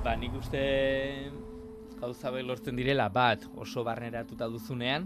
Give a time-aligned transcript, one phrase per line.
[0.00, 0.60] Ba, nik uste
[2.00, 5.04] gauza lortzen direla bat oso barneratuta duzunean,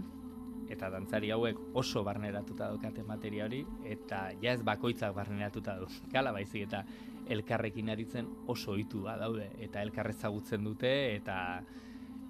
[0.71, 5.89] eta dantzari hauek oso barneratuta daukate materia hori, eta ja ez bakoitzak barneratuta du.
[6.15, 6.85] Gala baizik eta
[7.27, 11.37] elkarrekin aritzen oso ohitu daude, eta elkarrezagutzen dute, eta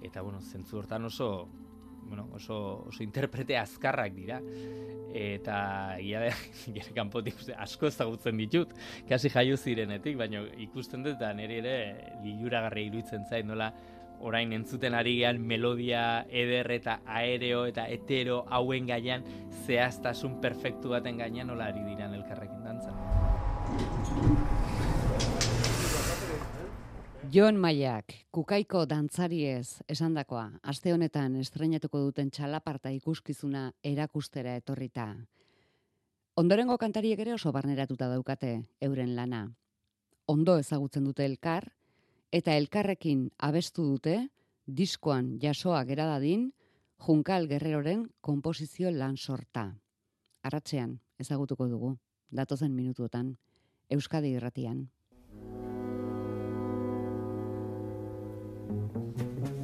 [0.02, 1.30] eta bueno, zentzu hortan oso
[2.08, 4.40] bueno, oso, oso interprete azkarrak dira.
[5.16, 6.32] Eta ia da
[6.74, 8.74] gire kanpotik asko ezagutzen ditut
[9.08, 11.76] kasi jaio zirenetik baina ikusten dut da nere ere
[12.24, 13.70] liluragarri iruditzen zait nola
[14.20, 19.24] orain entzuten ari gean melodia eder eta aereo eta hetero hauen gaian
[19.66, 22.92] zehaztasun perfektu baten gainean nola ari diran elkarrekin dantza.
[27.32, 35.08] Jon Maiak, kukaiko dantzariez esandakoa, aste honetan estrenatuko duten txalaparta ikuskizuna erakustera etorrita.
[36.38, 39.42] Ondorengo kantariek ere oso barneratuta daukate euren lana.
[40.30, 41.66] Ondo ezagutzen dute elkar,
[42.30, 44.18] eta elkarrekin abestu dute,
[44.66, 46.52] diskoan jasoa geradadin,
[47.06, 49.72] Junkal Guerreroren komposizio lan sorta.
[50.42, 51.96] Arratzean ezagutuko dugu,
[52.30, 53.34] datozen minutuotan,
[53.90, 54.86] Euskadi irratian.
[58.68, 59.55] Thank you.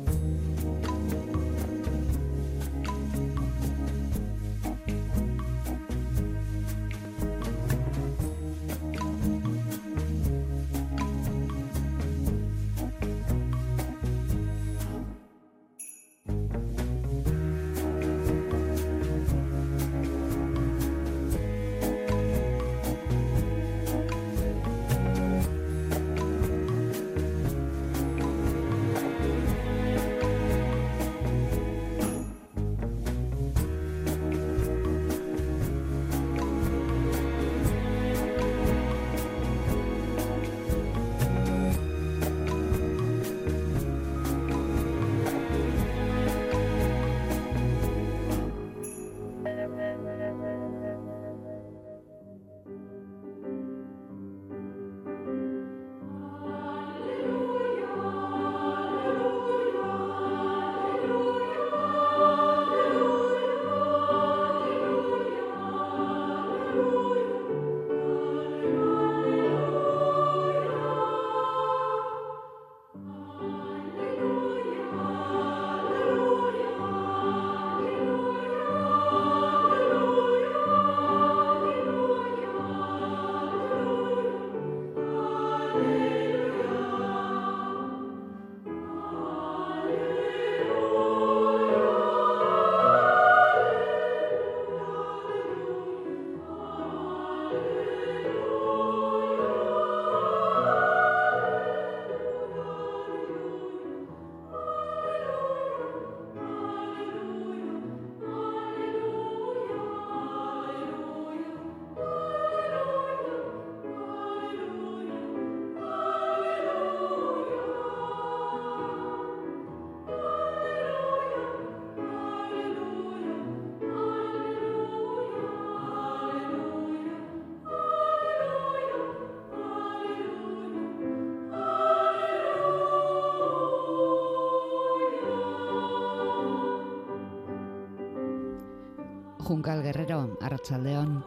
[139.52, 141.18] Junkal Guerrero, Arratsaldeon.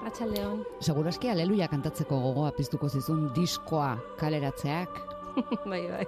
[0.00, 0.64] Arratsaldeon.
[0.82, 4.96] Segurazki aleluia kantatzeko gogoa piztuko zizun diskoa kaleratzeak.
[5.70, 6.06] bai, bai.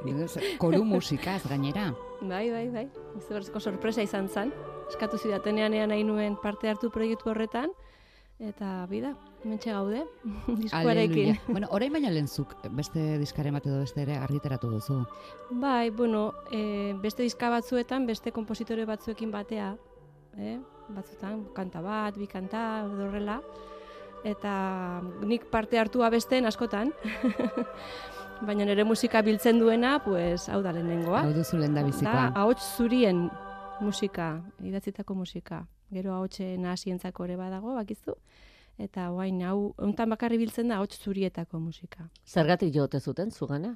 [0.59, 1.93] Koru musikaz gainera.
[2.19, 2.83] Bai, bai, bai.
[3.21, 4.51] Izugarrizko sorpresa izan zen.
[4.91, 7.71] Eskatu zidatenean ean nahi nuen parte hartu proiektu horretan.
[8.43, 9.15] Eta bida,
[9.47, 10.03] mentxe gaude,
[10.65, 11.39] diskoarekin.
[11.47, 14.99] bueno, orain baina lentzuk beste diskare bat edo beste ere argiteratu duzu.
[15.63, 19.77] Bai, bueno, e, beste diska batzuetan, beste kompositore batzuekin batea,
[20.35, 20.59] eh?
[20.95, 23.41] Batzutan, kanta bat, bi kanta, horrela,
[24.25, 24.55] eta
[25.27, 26.93] nik parte hartu abesten askotan,
[28.47, 31.23] baina nire musika biltzen duena, pues, hau da lehenengoa.
[31.27, 32.31] Hau duzu lehen da bizikoa.
[32.35, 33.29] Da, zurien
[33.83, 34.33] musika,
[34.63, 35.65] idatzitako musika.
[35.93, 38.17] Gero ahotxe nahasientzako ere badago, bakizu.
[38.81, 42.09] Eta guain, hau, ontan bakarri biltzen da ahots zurietako musika.
[42.27, 43.75] Zergatik jote zuten, zugana?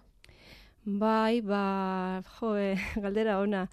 [0.87, 2.55] Bai, ba, jo,
[3.05, 3.67] galdera ona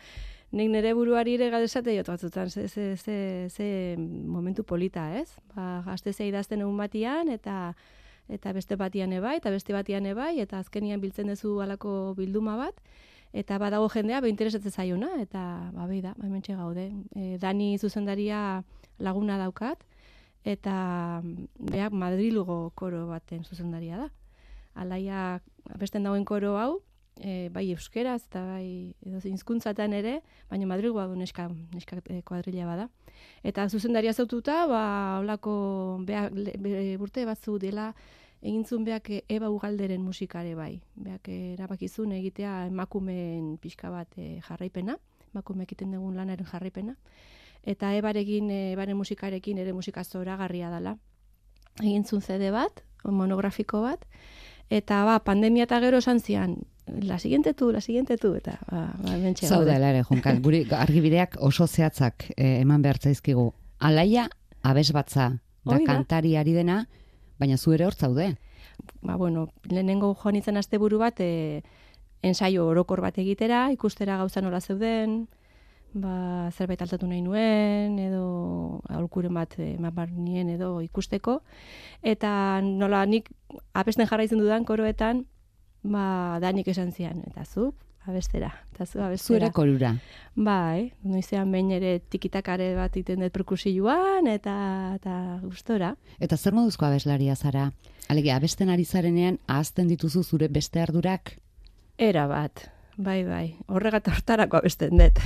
[0.53, 5.33] nik nire buruari ere gadesate jot batzutan, ze, ze, ze, ze momentu polita, ez?
[5.55, 7.73] Ba, gazte zei idazten egun batian, eta
[8.31, 12.77] eta beste batian ebai, eta beste batian ebai, eta azkenian biltzen duzu alako bilduma bat,
[13.33, 15.41] eta badago jendea, be interesatzen zaiona, eta
[15.73, 16.29] ba, behi da, ba,
[16.61, 16.91] gaude.
[17.15, 18.63] E, Dani zuzendaria
[18.99, 19.83] laguna daukat,
[20.45, 21.21] eta
[21.57, 24.09] beak Madrilugo koro baten zuzendaria da.
[24.75, 25.41] Alaia,
[25.79, 26.81] besten dauen koro hau,
[27.19, 30.19] e, bai euskeraz eta bai edo hizkuntzatan ere,
[30.49, 32.89] baina Madrilgoa du neska, neska e, kuadrilla bada.
[33.43, 34.83] Eta zuzendaria zaututa, ba,
[35.21, 37.93] holako beak, be- urte batzu dela,
[38.41, 40.81] egintzun beak Eba Ugalderen musikare bai.
[40.95, 44.97] Beak erabakizun egitea emakumeen pixka bat e, jarraipena,
[45.33, 46.97] emakume egiten dugun lanaren jarraipena.
[47.63, 50.97] Eta Ebarekin, Ebaren musikarekin ere musika zoragarria dela.
[51.79, 54.03] Egintzun CD bat, monografiko bat,
[54.69, 56.57] eta ba, pandemia eta gero esan zian,
[56.87, 59.89] la siguiente tu, la siguiente tu, eta ba, ba, mentxe Zaude gaude.
[59.89, 63.53] ere, Junkal, guri argibideak oso zehatzak eh, eman behar zaizkigu.
[63.79, 64.29] Alaia
[64.61, 65.29] abesbatza
[65.63, 65.93] da Hoi da.
[65.93, 66.87] kantari ari dena,
[67.39, 68.35] baina zu ere hor zaude.
[69.01, 71.61] ba, bueno, lehenengo joan itzen asteburu bat, e,
[72.23, 75.27] ensaio orokor bat egitera, ikustera gauza nola zeuden,
[75.93, 81.41] ba, zerbait altatu nahi nuen, edo aholkuren bat e, eman behar nien edo ikusteko.
[82.01, 83.29] Eta nola nik
[83.73, 85.25] abesten jarraitzen dudan koroetan,
[85.83, 87.73] ba, danik esan zian, eta zu,
[88.05, 89.45] abestera, eta zu abestera.
[89.45, 89.93] ere korura.
[90.35, 94.55] Bai, noizean behin ere tikitakare bat iten dut perkusioan, eta,
[94.97, 95.95] eta gustora.
[96.19, 97.71] Eta zer moduzko abeslaria zara?
[98.09, 101.37] Alegia, abesten ari zarenean, ahazten dituzu zure beste ardurak?
[101.97, 102.65] Era bat,
[102.97, 103.55] bai, bai.
[103.67, 105.19] Horregat hortarako abesten dut.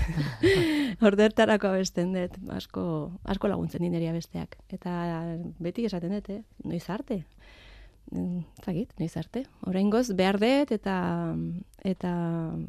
[1.05, 2.37] Hordertarako abesten dut.
[2.53, 2.83] Asko,
[3.25, 4.57] asko laguntzen dineria besteak.
[4.73, 4.93] Eta
[5.63, 6.41] beti esaten dut, eh?
[6.65, 7.23] Noiz arte.
[8.63, 9.43] Zagit, noiz arte.
[9.67, 10.97] Oraingoz behar dut eta
[11.83, 12.11] eta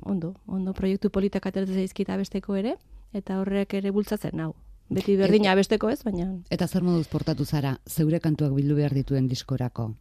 [0.02, 2.76] ondo, ondo proiektu politak ateratzen zaizkita besteko ere
[3.12, 4.55] eta horrek ere bultzatzen nau.
[4.88, 9.29] Beti berdina besteko ez, baina Eta zer moduz portatu zara, zeure kantuak bildu behar dituen
[9.29, 9.93] diskorako?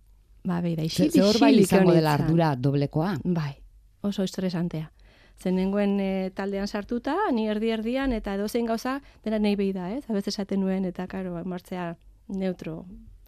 [0.48, 3.18] ba, bai, da, Ze, hor bai izango dela ardura doblekoa?
[3.24, 3.58] Bai,
[4.02, 4.92] oso estresantea.
[5.38, 10.06] Zenengoen e, taldean sartuta, ni erdi erdian, eta edozein gauza, dena nahi behi da, ez?
[10.10, 11.92] Abez esaten nuen, eta karo, martzea
[12.28, 12.86] neutro,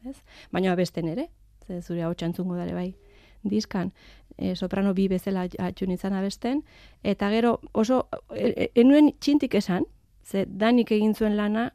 [0.07, 0.15] ez?
[0.55, 1.27] Baina abesten ere,
[1.69, 2.89] ze zure hau txantzungo dare bai,
[3.45, 3.91] diskan,
[4.37, 6.63] e, soprano bi bezala atxu nintzen abesten,
[7.03, 9.85] eta gero oso, e, e, enuen txintik esan,
[10.25, 11.69] ze danik egin zuen lana,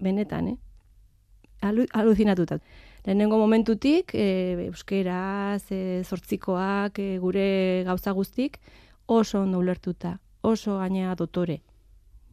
[0.00, 0.56] benetan, eh?
[1.66, 2.60] Alu, aluzinatuta.
[3.04, 7.48] Lehenengo momentutik, e, euskeraz, e, zortzikoak, e, gure
[7.88, 8.60] gauza guztik,
[9.06, 11.60] oso ondo ulertuta, oso gainea dotore,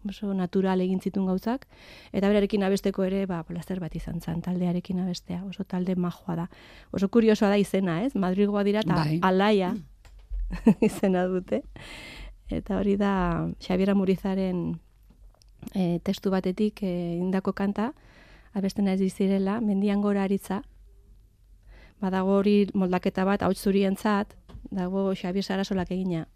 [0.07, 1.67] oso natural egin zitun gauzak,
[2.11, 6.47] eta berarekin abesteko ere, ba, plazer bat izan zen, taldearekin abestea, oso talde majoa da.
[6.91, 8.13] Oso kuriosoa da izena, ez?
[8.15, 9.19] Madrilgoa dira, eta Bai.
[9.21, 9.73] alaia
[10.89, 11.63] izena dute.
[12.49, 14.79] Eta hori da Xabiera Murizaren
[15.73, 17.91] e, testu batetik e, indako kanta,
[18.53, 20.61] abesten ez dizirela, mendian gora aritza,
[22.01, 24.33] badago hori moldaketa bat hauts zurientzat,
[24.71, 26.27] dago Xabier Sarasolak egina.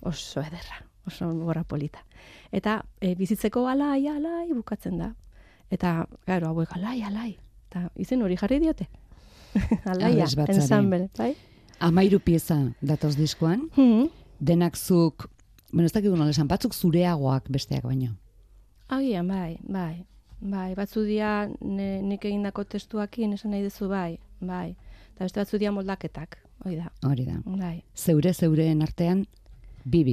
[0.00, 2.04] Oso ederra, oso gora polita.
[2.52, 5.14] Eta e, bizitzeko alai, alai bukatzen da.
[5.70, 7.36] Eta, claro, hauek alai, alai.
[7.68, 8.86] Eta izen hori jarri diote.
[9.84, 10.58] Alaia, Abesbatzari.
[10.60, 11.34] ensemble, bai?
[11.80, 14.08] Amairu pieza datoz diskoan, Hmm.
[14.40, 15.28] denak zuk,
[15.72, 18.14] bueno, ez dakik nola esan, batzuk zureagoak besteak baino.
[18.88, 20.04] Agian, bai, bai.
[20.40, 24.76] Bai, batzu dia ne, nik egindako testuakin esan nahi duzu, bai, bai.
[25.14, 27.40] Eta beste batzu dia moldaketak, hoi da, Hori da.
[27.44, 27.82] bai.
[27.96, 29.26] Zeure zeureen artean,
[29.84, 30.04] bi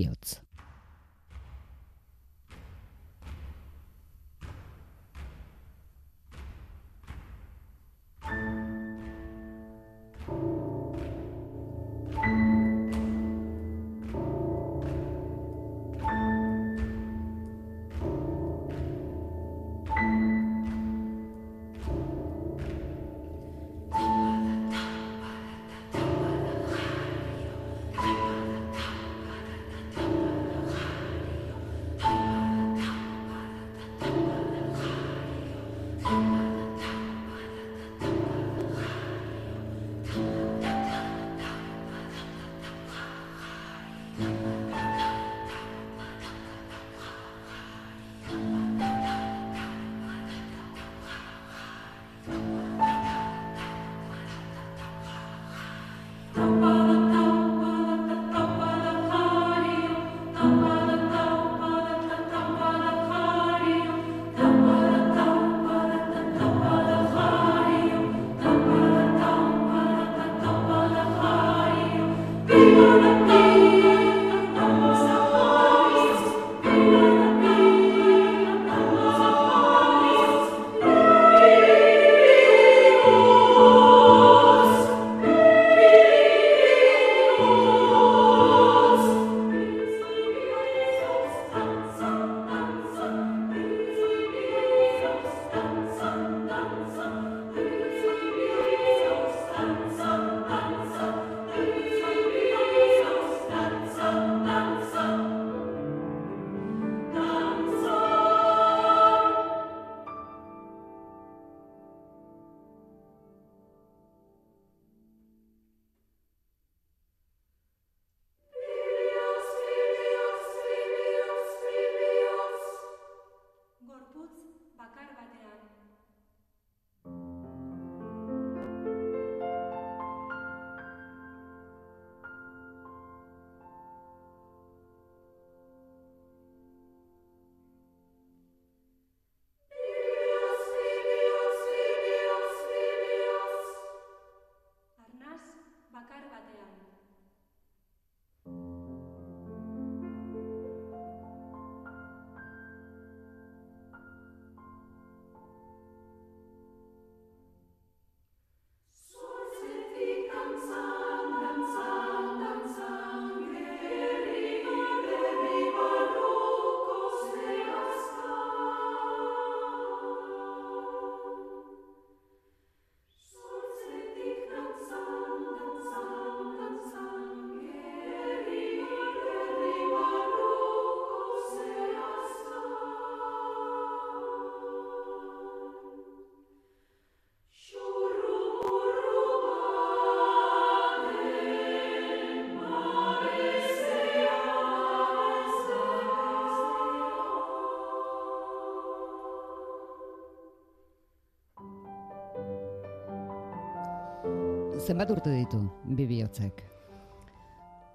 [204.84, 205.62] Zenbat urte ditu
[205.96, 206.58] bi bihotzek?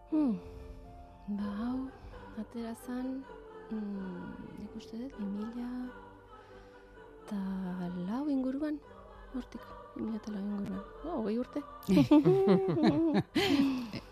[0.09, 0.39] Hmm.
[1.37, 1.85] Ba, hau,
[2.41, 3.21] atera zan,
[3.69, 5.93] mm, nik uste dut, 2000
[7.27, 7.41] eta
[8.09, 8.81] lau inguruan,
[9.35, 9.61] hortik,
[9.99, 10.81] 2000 eta lau inguruan.
[11.05, 11.61] Oh, hogei urte.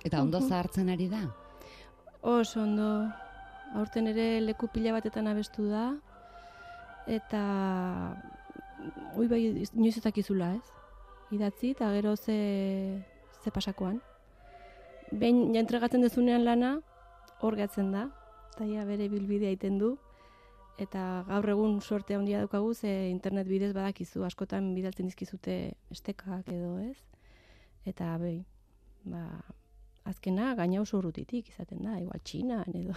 [0.07, 1.25] Eta ondo zahartzen ari da?
[2.21, 3.09] Oso ondo,
[3.73, 5.97] aurten ere leku pila batetan abestu da,
[7.09, 7.41] eta
[9.17, 10.77] oi bai inoiz ez ez?
[11.35, 13.03] Idatzi eta gero ze,
[13.43, 14.01] ze pasakoan.
[15.11, 16.77] Behin ja entregatzen dezunean lana,
[17.41, 18.09] hor gatzen da,
[18.55, 19.97] eta ja bere bilbidea egiten du,
[20.79, 26.79] eta gaur egun suerte handia daukagu ze internet bidez badakizu, askotan bidaltzen dizkizute estekak edo,
[26.79, 26.97] ez?
[27.87, 28.41] Eta behi,
[29.05, 29.27] ba,
[30.07, 32.95] azkena gaina oso urrutitik izaten da, igual txinan edo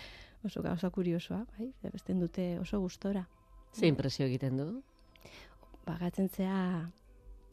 [0.46, 3.26] oso gauza kuriosoa, bai, besten dute oso gustora.
[3.72, 4.68] Ze impresio egiten du?
[5.86, 6.90] Bagatzen zea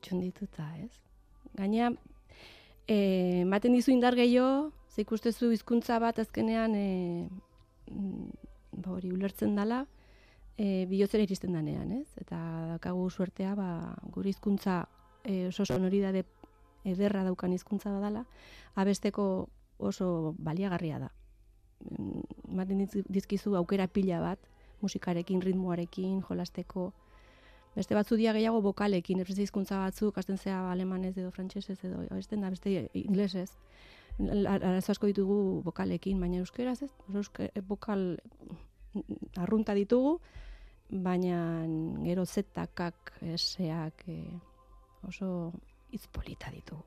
[0.01, 0.91] txundituta, ez?
[1.57, 1.91] Gaina,
[2.87, 2.97] e,
[3.43, 7.27] ematen dizu indar gehiago, ze ikustezu hizkuntza bat azkenean e,
[7.89, 9.83] ba hori ulertzen dala,
[10.57, 12.07] e, bihotzera iristen danean, ez?
[12.21, 12.39] Eta
[12.73, 13.69] daukagu suertea, ba,
[14.15, 14.81] gure hizkuntza
[15.23, 16.25] e, oso sonoridade
[16.87, 18.25] ederra daukan hizkuntza badala,
[18.75, 21.11] abesteko oso baliagarria da.
[21.79, 24.39] Mm, Ematen dizkizu aukera pila bat,
[24.81, 26.91] musikarekin, ritmoarekin, jolasteko,
[27.75, 32.41] beste batzu dia gehiago bokalekin, beste hizkuntza batzuk, hasten zea alemanez edo frantsesez edo abesten
[32.41, 33.51] da beste inglesez.
[34.19, 38.17] Arazo asko ditugu bokalekin, baina euskeraz ez, euske, bokal
[38.93, 40.17] mm, arrunta ditugu,
[40.89, 41.63] baina
[42.03, 44.17] gero zetakak, eseak, e,
[45.07, 45.53] oso
[45.93, 46.83] hitz polita ditugu.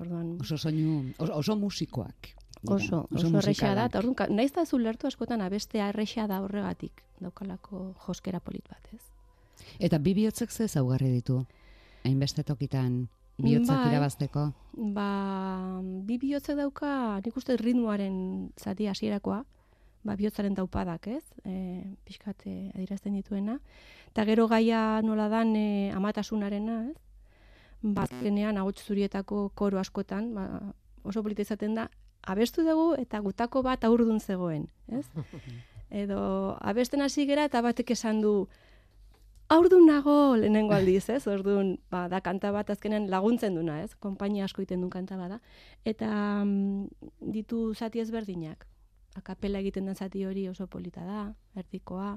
[0.00, 2.30] Orduan, Oso soinu, oso, oso musikoak.
[2.62, 6.38] dira, oso, oso erresa da, eta orduan, naiz da zu lertu askotan abestea erresa da
[6.44, 9.02] horregatik, daukalako joskera polit bat, ez?
[9.78, 11.44] Eta bi bihotzek ze ezaugarri ditu?
[12.04, 13.08] Hainbeste tokitan
[13.40, 13.92] bihotzak Bai.
[13.92, 14.44] irabazteko.
[14.94, 15.08] Ba,
[16.06, 19.42] bi bihotzek dauka, nik uste ritmoaren zati hasierakoa,
[20.04, 21.24] ba, bihotzaren taupadak, ez?
[21.44, 23.58] E, pixkat e, adierazten dituena.
[24.10, 26.98] Eta gero gaia nola dan e, amatasunarena, ez?
[27.82, 30.46] Ba, azkenean ahots zurietako koro askotan, ba,
[31.04, 31.88] oso polita izaten da,
[32.28, 35.06] abestu dugu eta gutako bat aurdun zegoen, ez?
[36.02, 38.34] Edo abesten hasi gera eta batek esan du,
[39.50, 41.26] aurdun nago lehenengo aldiz, ez?
[41.30, 43.94] Orduan, ba, da kanta bat azkenean laguntzen duna, ez?
[43.98, 45.40] Konpainia asko egiten duen kanta bada.
[45.84, 46.10] Eta
[46.44, 48.66] mm, ditu zati ezberdinak.
[49.18, 51.24] Akapela egiten den zati hori oso polita da,
[51.58, 52.12] erdikoa,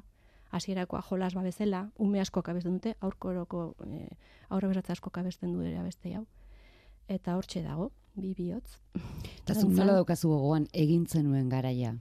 [0.54, 4.06] hasierakoa jolas babezela, ume asko abesten dute, aurkoroko e,
[4.50, 6.28] aurre beratza asko abesten du ere abeste hau.
[7.10, 8.78] Eta hortxe dago, bi bihotz.
[9.42, 11.96] Eta nola daukazu gogoan egin zenuen garaia.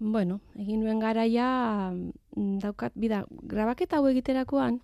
[0.00, 1.46] Bueno, egin nuen garaia
[1.92, 4.78] mm, daukat, bida, grabaketa hau egiterakoan,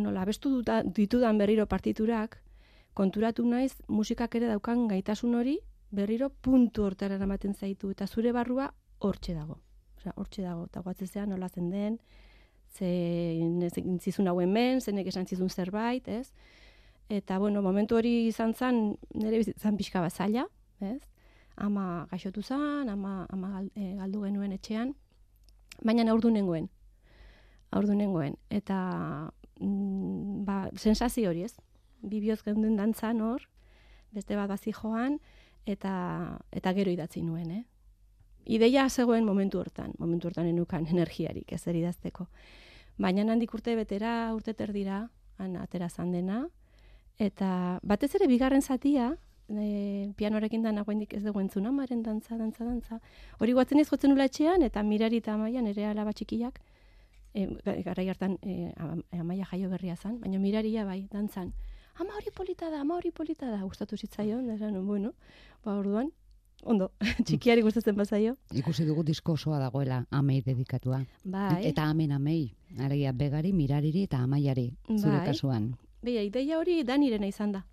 [0.00, 2.38] nola abestu duta, ditudan berriro partiturak,
[2.96, 5.58] konturatu naiz musikak ere daukan gaitasun hori
[5.92, 8.70] berriro puntu hortara eramaten zaitu eta zure barrua
[9.04, 9.58] hortxe dago.
[9.98, 12.00] Osea, hortxe dago, eta guatzezean nola zen den,
[12.72, 12.88] ze
[14.00, 16.32] zizun hau hemen, zenek esan zizun zerbait, ez?
[17.12, 20.46] Eta, bueno, momentu hori izan zen, nire bizitzan pixka bat zaila,
[20.80, 21.02] ez?
[21.56, 24.94] Ama gaixotu zen, ama, ama eh, galdu genuen etxean,
[25.82, 26.68] baina aurdu nengoen.
[27.72, 28.36] Aurdu nengoen.
[28.50, 29.30] Eta,
[29.60, 31.54] mm, ba, sensazio hori ez?
[32.02, 33.48] Bibioz geunden dantzan hor,
[34.12, 35.18] beste bat bazi joan,
[35.66, 37.64] eta, eta gero idatzi nuen, eh?
[38.44, 42.26] Ideia zegoen momentu hortan, momentu hortan enukan energiarik, ez idazteko.
[42.98, 46.48] Baina handik urte betera, urte terdira, han atera zan dena,
[47.18, 49.16] eta batez ere bigarren zatia,
[49.48, 53.00] e, pianorekin dan nagoendik ez dugu entzun amaren dantza, dantza, dantza.
[53.40, 56.60] Hori guatzen ez jotzen nula etxean, eta mirari eta amaian ere alaba txikiak,
[57.34, 57.46] e,
[57.84, 61.52] garai hartan e, am- amaia jaio berria zan, baina miraria bai, dantzan.
[62.00, 65.12] Ama hori polita da, ama hori polita da, gustatu zitzaion, da esan, bueno,
[65.64, 66.10] ba orduan,
[66.64, 66.92] ondo,
[67.26, 68.36] txikiari gustatzen bazaio.
[68.54, 71.02] Ikusi dugu disko osoa dagoela amei dedikatua.
[71.24, 72.54] Bai, Eta amen amei.
[72.80, 74.70] Alegia begari, mirariri eta amaiari.
[74.96, 75.26] Zure Bai.
[75.26, 75.74] kasuan.
[76.02, 77.64] Beia, ideia hori danirena izan da.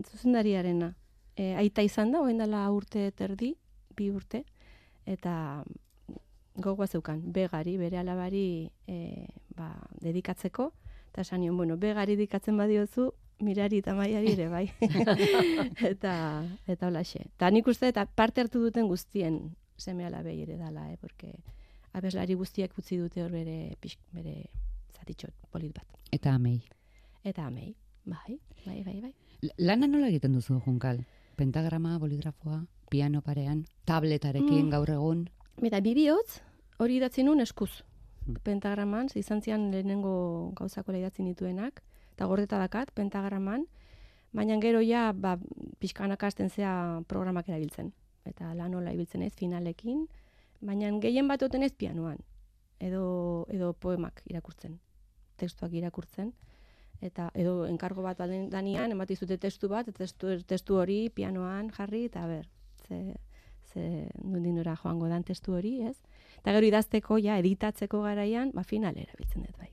[0.00, 0.94] Zuzendariarena.
[1.36, 3.54] E, aita izan da, oen dela urte terdi,
[3.96, 4.44] bi urte,
[5.08, 5.64] eta
[6.54, 9.72] gogoa zeukan, begari, bere alabari e, ba,
[10.04, 10.72] dedikatzeko,
[11.12, 13.10] eta esan nion, bueno, begari dedikatzen badiozu,
[13.42, 14.66] mirari eta maiari ere, bai.
[15.92, 16.14] eta,
[16.66, 17.24] eta holaxe.
[17.32, 19.40] Eta nik uste, eta parte hartu duten guztien
[19.76, 21.34] seme alabei ere dala, eh, porque
[21.92, 24.46] abeslari guztiak utzi dute hor bere, pix, bere
[24.96, 25.98] zatitxot polit bat.
[26.12, 26.60] Eta amei.
[27.24, 29.14] Eta amei, bai, bai, bai, bai.
[29.58, 31.00] Lana nola egiten duzu, Junkal?
[31.34, 34.70] Pentagrama, boligrafoa, piano parean, tabletarekin Mm.
[34.70, 35.30] gaur egun.
[35.60, 36.40] Eta bi bihotz,
[36.78, 37.82] hori idatzi nun eskuz.
[38.26, 38.36] Mm.
[38.44, 41.82] Pentagraman, izan zian lehenengo gauzako idatzi nituenak,
[42.12, 43.66] eta gordeta dakat, pentagraman,
[44.32, 45.38] baina gero ja, ba,
[45.80, 47.92] pixkanak hasten zea programak erabiltzen.
[48.24, 50.06] Eta lan hola ibiltzen ez, finalekin,
[50.60, 52.18] baina gehien bat ez pianoan,
[52.78, 54.78] edo, edo poemak irakurtzen,
[55.36, 56.32] testuak irakurtzen,
[57.02, 62.04] eta edo enkargo bat balen danian, emati zute testu bat, testu, testu hori pianoan jarri,
[62.06, 62.46] eta ber,
[62.86, 63.16] ze,
[63.72, 65.96] ze nundinora joango dan testu hori, ez?
[66.38, 69.70] Eta gero idazteko, ja, editatzeko garaian, ba, finalera biltzen dut bai.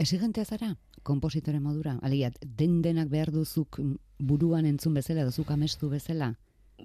[0.00, 1.98] Exigentea zara, kompositore modura?
[2.02, 3.78] Alegia, den denak behar duzuk
[4.18, 6.34] buruan entzun bezala, duzuk amestu bezala?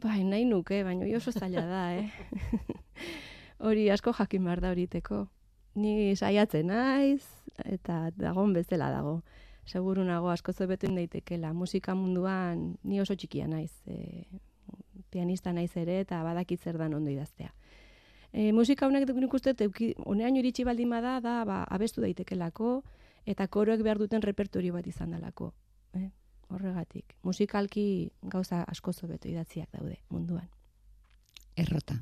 [0.03, 2.11] Bai, nahi nuke, baina oso zaila da, eh?
[3.67, 5.25] hori asko jakin behar da horiteko.
[5.75, 7.23] Ni saiatzen naiz,
[7.63, 9.21] eta dagon bezala dago.
[9.65, 11.53] Seguru nago asko zebeten daitekela.
[11.53, 13.71] Musika munduan ni oso txikia naiz.
[13.87, 14.25] E,
[15.09, 17.53] pianista naiz ere eta badakit zer dan ondo idaztea.
[18.31, 19.55] E, musika honek nik uste,
[20.05, 22.81] honean iritsi baldin bada, da, ba, abestu daitekelako,
[23.25, 25.53] eta koroek behar duten repertorio bat izan dalako.
[25.95, 26.09] Eh?
[26.53, 27.15] Horregatik.
[27.23, 30.49] Musikalki gauza asko zobeto idatziak daude munduan.
[31.55, 32.01] Errota.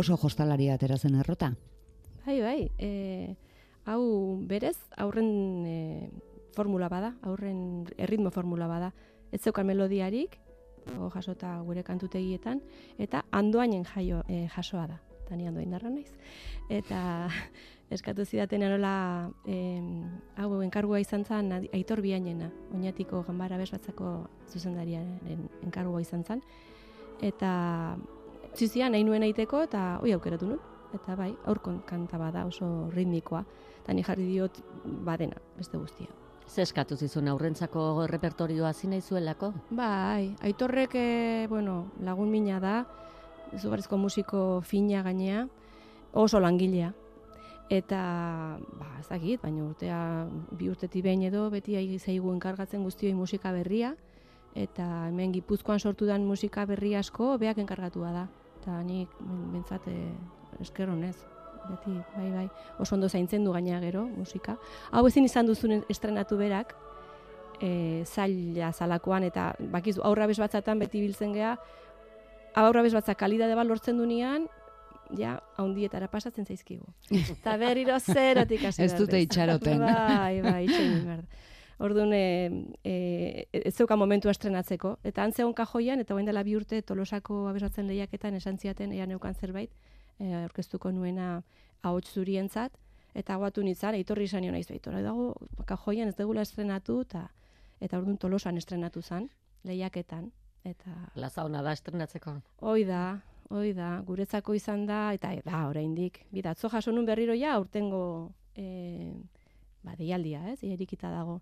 [0.00, 1.52] Oso jostalaria atera zen errota.
[2.24, 2.60] Bai, bai.
[2.78, 3.36] E,
[3.84, 4.02] hau
[4.48, 6.10] berez, aurren e,
[6.56, 8.94] formula bada, aurren erritmo formula bada.
[9.30, 10.38] Ez zeukan melodiarik,
[10.98, 12.62] o jasota gure kantutegietan,
[12.98, 14.98] eta andoainen jaio, e, jasoa da.
[15.28, 16.10] Tani andoain darra naiz.
[16.72, 17.28] Eta
[17.94, 19.78] eskatu zidaten erola, e,
[20.40, 24.14] hau enkargua izan zen, aitor bianena, oinatiko gambara bezbatzako
[24.48, 26.42] zuzendariaren enkargua izan zen.
[27.20, 27.52] Eta
[28.54, 30.60] zizia nahi nuen aiteko eta hoi aukeratu nuen.
[30.94, 33.44] Eta bai, aurkon kanta bada oso ritmikoa.
[33.82, 34.58] Eta ni jarri diot
[35.06, 36.10] badena, beste guztia.
[36.50, 39.52] Ze eskatu zizun aurrentzako repertorioa zina izuelako?
[39.70, 42.74] Bai, aitorrek, e, bueno, lagun mina da,
[43.56, 45.46] zugarrizko musiko fina gainea,
[46.12, 46.90] oso langilea.
[47.70, 48.00] Eta,
[48.80, 50.00] ba, ez dakit, baina urtea,
[50.58, 53.94] bi urtetik behin edo, beti zaigu enkargatzen guztioi musika berria,
[54.54, 58.28] eta hemen gipuzkoan sortu dan musika berri asko, beak enkargatua da.
[58.60, 59.12] Eta nik
[59.52, 60.12] bentsat eh,
[60.60, 61.16] esker honez
[61.68, 62.46] beti bai bai.
[62.78, 64.56] Oso ondo zaintzen du gaina gero musika.
[64.90, 66.74] Hau ezin izan duzun estrenatu berak
[67.60, 71.56] e, zaila zalakoan eta bakizu aurra bez batzatan beti biltzen gea
[72.60, 74.48] aurra bez batzak kalidade bat lortzen dunean
[75.16, 76.86] ja haundietara pasatzen zaizkigu.
[77.34, 79.82] Eta berriro zerotik hasi ez dute itxaroten.
[79.82, 81.24] Bai bai itxaroten
[81.80, 84.98] Orduan, e, e, ez zeuka momentu estrenatzeko.
[85.02, 89.06] Eta han zegoen kajoian, eta orain dela bi urte tolosako abesatzen lehiaketan esan ziaten, ea
[89.08, 89.72] neukan zerbait,
[90.18, 91.42] e, aurkeztuko nuena
[91.82, 92.76] ahots zurientzat,
[93.16, 95.00] eta guatu nintzen, eitorri izan nio naiz baitora.
[95.02, 95.32] Dago,
[95.66, 97.30] kajoian ez degula estrenatu, eta
[97.80, 99.30] eta orduan tolosan estrenatu zen,
[99.64, 100.30] lehiaketan.
[100.64, 102.34] Eta Plaza ona da estrenatzeko.
[102.60, 106.20] hoi da, hoi da, guretzako izan da, eta da, oraindik.
[106.30, 108.02] Bida, atzo jaso nun berriro ja, urtengo
[108.54, 109.14] e,
[109.82, 111.40] ba, deialdia, ez, erikita dago.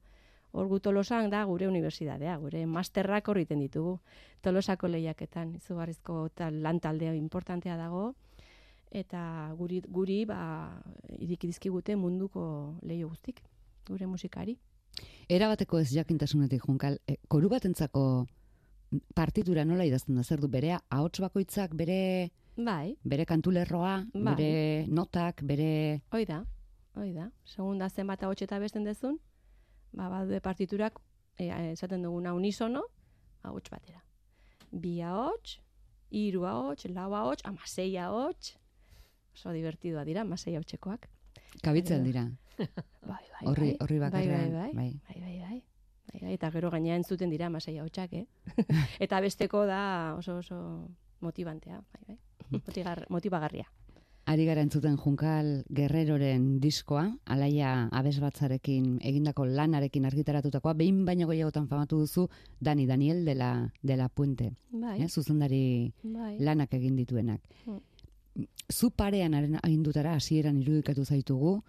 [0.52, 3.98] Hor gu tolosan da gure unibertsitatea, gure masterrak hor egiten ditugu.
[4.42, 8.14] Tolosako lehiaketan, izugarrizko tal, lan taldea importantea dago,
[8.90, 10.40] eta guri, guri ba,
[11.18, 13.42] iriki dizkigute munduko leio guztik,
[13.88, 14.56] gure musikari.
[15.28, 18.26] Erabateko ez jakintasunetik junkal, e, koru batentzako
[19.14, 24.34] partitura nola idazten da zer du berea ahots bakoitzak bere Bai, bere kantulerroa, Bai.
[24.34, 26.40] bere notak, bere hoi da,
[26.96, 27.28] hoi da.
[27.44, 29.20] Segunda zenbat ahots eta besten dezun,
[29.92, 30.98] ba, badaude partiturak,
[31.38, 32.84] e, esaten duguna unisono,
[33.42, 34.02] ahots batera.
[34.70, 35.60] Bi ahots,
[36.10, 38.56] hiru ahots, lau ahots, amasei ahots,
[39.34, 41.08] oso divertidua dira, amasei ahotsekoak.
[41.62, 42.28] kabitzen dira.
[43.08, 43.76] Bai, bai, Horri bai.
[43.80, 45.00] horri bai, bakarrean, bai, bai, bai.
[45.06, 45.64] bai, bai, bai.
[46.20, 48.26] Bai, eta gero gaina entzuten dira amasei ahotsak, eh?
[49.04, 50.58] eta besteko da oso oso
[51.20, 52.18] motibantea, bai, bai.
[52.66, 53.70] Motigar, motibagarria.
[54.28, 62.02] Ari gara entzuten Junkal Guerreroren diskoa, alaia abesbatzarekin egindako lanarekin argitaratutakoa, behin baino gehiagotan famatu
[62.02, 62.26] duzu
[62.60, 66.34] Dani Daniel de la, de la Puente, Bai, eh, zuzendari bai.
[66.44, 67.40] lanak egin dituenak.
[67.64, 67.78] Mm.
[68.68, 71.62] Zu parean agindutara hasieran irudikatu zaitugu,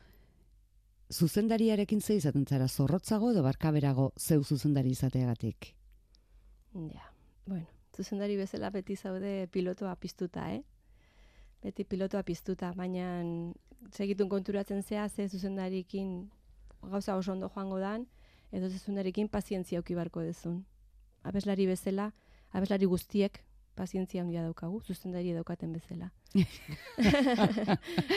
[1.10, 5.74] zuzendariarekin ze izaten zara zorrotzago edo barkaberago zeu zuzendari izateagatik.
[6.74, 7.08] Ja,
[7.46, 10.62] bueno, zuzendari bezala beti zaude pilotoa piztuta, eh?
[11.64, 13.06] Beti pilotoa piztuta, baina
[13.92, 16.30] segitun konturatzen zea ze zuzendarikin
[16.82, 18.08] gauza oso ondo joango dan,
[18.52, 20.66] edo ze zuzendarikin pazientzia auki barko dezun.
[21.24, 22.12] Abeslari bezala,
[22.52, 23.44] abeslari guztiek
[23.76, 26.12] pazientzia handia daukagu, zuzendari daukaten bezala.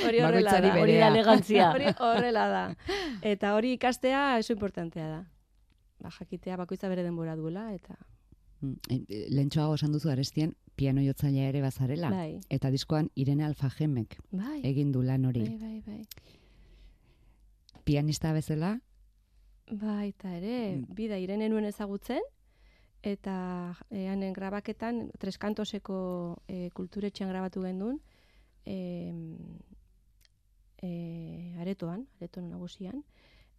[0.07, 0.73] hori horrela da.
[0.79, 1.71] Hori da elegantzia.
[1.73, 2.65] Hori horrela da.
[3.23, 5.21] Eta hori ikastea oso importantea da.
[6.03, 7.99] Ba, jakitea bakoitza bere denbora duela, eta
[8.63, 12.11] Mm, e, Lentsoago esan duzu arestien piano jotzailea ere bazarela.
[12.11, 15.43] bai, Eta diskoan Irene Alfajemek bai, egin du lan hori.
[15.49, 16.07] bai, bai, bai.
[17.85, 18.81] Pianista bezala,
[19.73, 20.95] Baita ere, Mm.
[20.95, 22.21] bida irene nuen ezagutzen,
[23.03, 28.01] eta eanen grabaketan, treskantoseko e, kulturetxean grabatu gendun,
[28.67, 29.15] e,
[30.83, 33.03] e, aretoan, areto nagusian,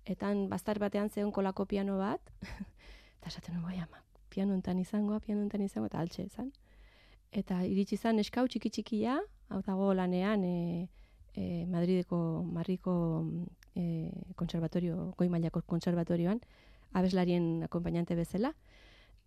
[0.05, 2.21] eta han baztar batean zeon kolako piano bat,
[3.17, 4.02] eta esaten nuen, bai ama,
[4.33, 6.51] piano enten izangoa, piano enten izangoa, eta altxe izan.
[7.33, 9.17] Eta iritsi izan eskau txiki txikia,
[9.53, 10.89] hau dago lanean, e,
[11.33, 12.95] e, Madrideko, Marriko
[13.75, 16.41] e, konservatorio, goi mailako konservatorioan,
[16.93, 18.53] abeslarien akompainante bezala,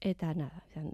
[0.01, 0.93] eta nada, izan,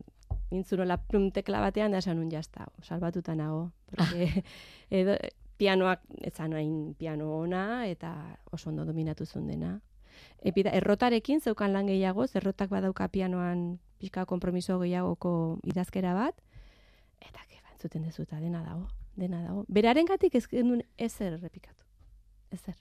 [0.52, 4.44] nintzunola plum tekla batean da esan nun jazta, salbatuta nago, porque
[5.02, 5.16] edo,
[5.60, 8.12] pianoak, ez zan hain piano ona, eta
[8.50, 9.76] oso ondo dominatu zuen dena.
[10.42, 16.34] Epida, errotarekin zeukan lan gehiago, errotak badauka pianoan pixka kompromiso gehiagoko idazkera bat,
[17.20, 19.64] eta keba, entzuten dezuta, dena dago, dena dago.
[19.68, 21.84] Beraren gatik ez genuen ezer errepikatu,
[22.50, 22.74] ezer.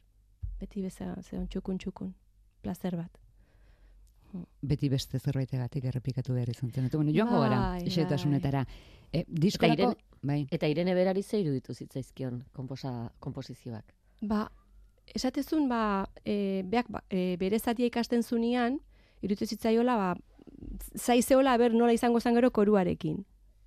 [0.59, 2.13] Beti bezala, zeon txukun txukun,
[2.61, 3.17] placer bat.
[4.61, 6.85] beti beste zerbaitegatik errepikatu behar izan zen.
[6.87, 8.61] Eta, bueno, joango gara, Bai, xetasunetara.
[9.11, 13.93] E, diskorako, Irene- bai, Eta Irene berari ze iruditu zitzaizkion komposa, komposizioak.
[14.21, 14.49] Ba,
[15.15, 18.79] esatezun, ba, e, beak, ba, e, bere zatia ikasten zunean,
[19.21, 20.09] iruditu zitzaiola, ba,
[20.95, 23.23] zaizeola, ber, nola izango zen gero koruarekin,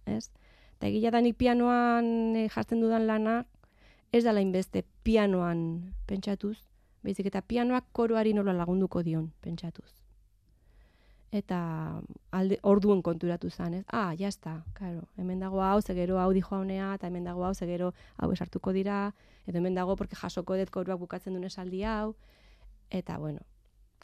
[0.07, 0.30] ez?
[0.76, 3.42] Eta egia da nik pianoan e, jartzen dudan lana,
[4.12, 6.57] ez dala inbeste pianoan pentsatuz,
[7.02, 10.04] baizik eta pianoak koruari nola lagunduko dion pentsatuz.
[11.35, 11.59] Eta
[12.31, 13.85] alde, orduen konturatu zen, ez?
[13.90, 17.55] Ah, jazta, claro, hemen dago hau, ze gero hau dijo honea, eta hemen dago hau,
[17.55, 17.92] ze gero
[18.23, 19.14] hau esartuko dira,
[19.47, 22.14] edo hemen dago porque jasoko dut koruak bukatzen duen esaldi hau,
[22.90, 23.40] eta bueno,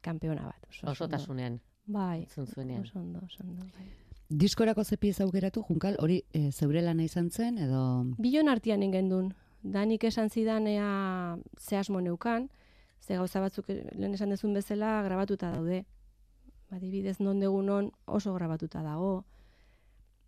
[0.02, 0.66] kampeona bat.
[0.70, 0.88] Oso.
[0.90, 2.82] Osotasunean, Bai, entzun zuenean.
[2.82, 3.86] oso ondo, oso ondo, bai.
[4.28, 8.04] diskorako ze pieza aukeratu, Junkal, hori e, zeure lana izan zen, edo...
[8.18, 9.34] Bilon artean ingendun.
[9.62, 12.48] Danik esan zidan ea ze asmo neukan,
[13.00, 15.84] ze gauza batzuk eh, lehen esan dezun bezala grabatuta daude.
[16.70, 19.24] Adibidez, non degunon oso grabatuta dago.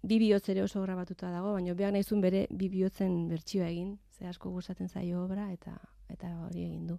[0.03, 4.27] Bi bihotz ere oso grabatuta dago, baina behar nahizun bere bi bihotzen bertsioa egin, ze
[4.27, 5.77] asko gustatzen zaio obra eta
[6.11, 6.99] eta hori egin du.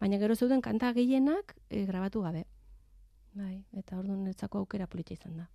[0.00, 2.44] Baina gero zeuden kanta gehienak e, grabatu gabe.
[3.34, 5.48] Bai, eta orduan netzako aukera politxa izan da.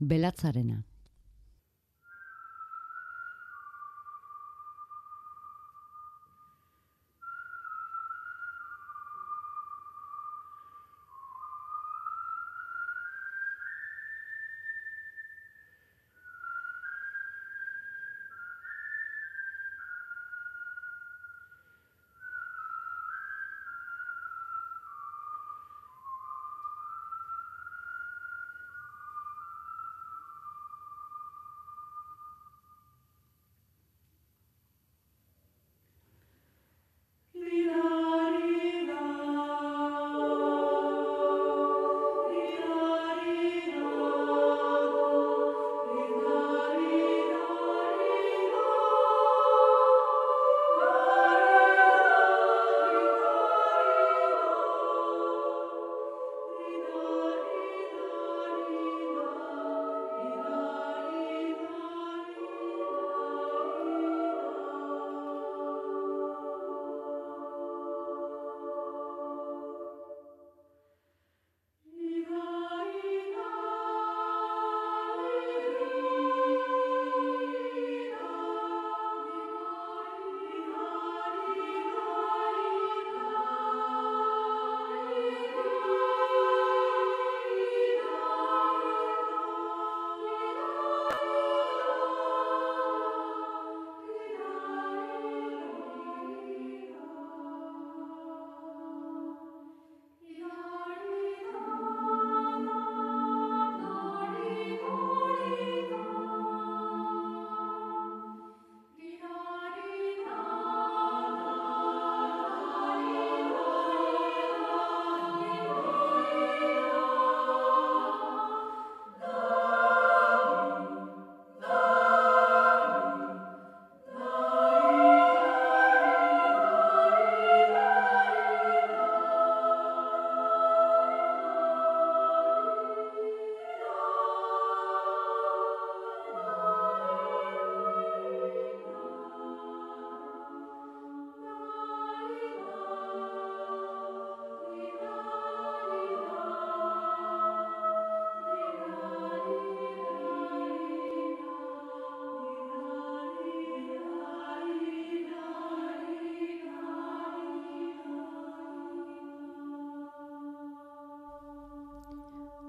[0.00, 0.82] Belatzarena.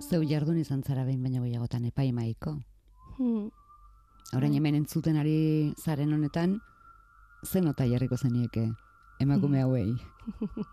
[0.10, 2.56] Zeu jardun izan zara behin baino gehiagotan epaimaiko.
[3.18, 3.50] Hmm.
[4.34, 4.58] Orain Bai.
[4.58, 6.56] hemen entzuten ari zaren honetan,
[7.46, 8.64] zen nota jarriko zenieke
[9.22, 9.92] emakume hauei.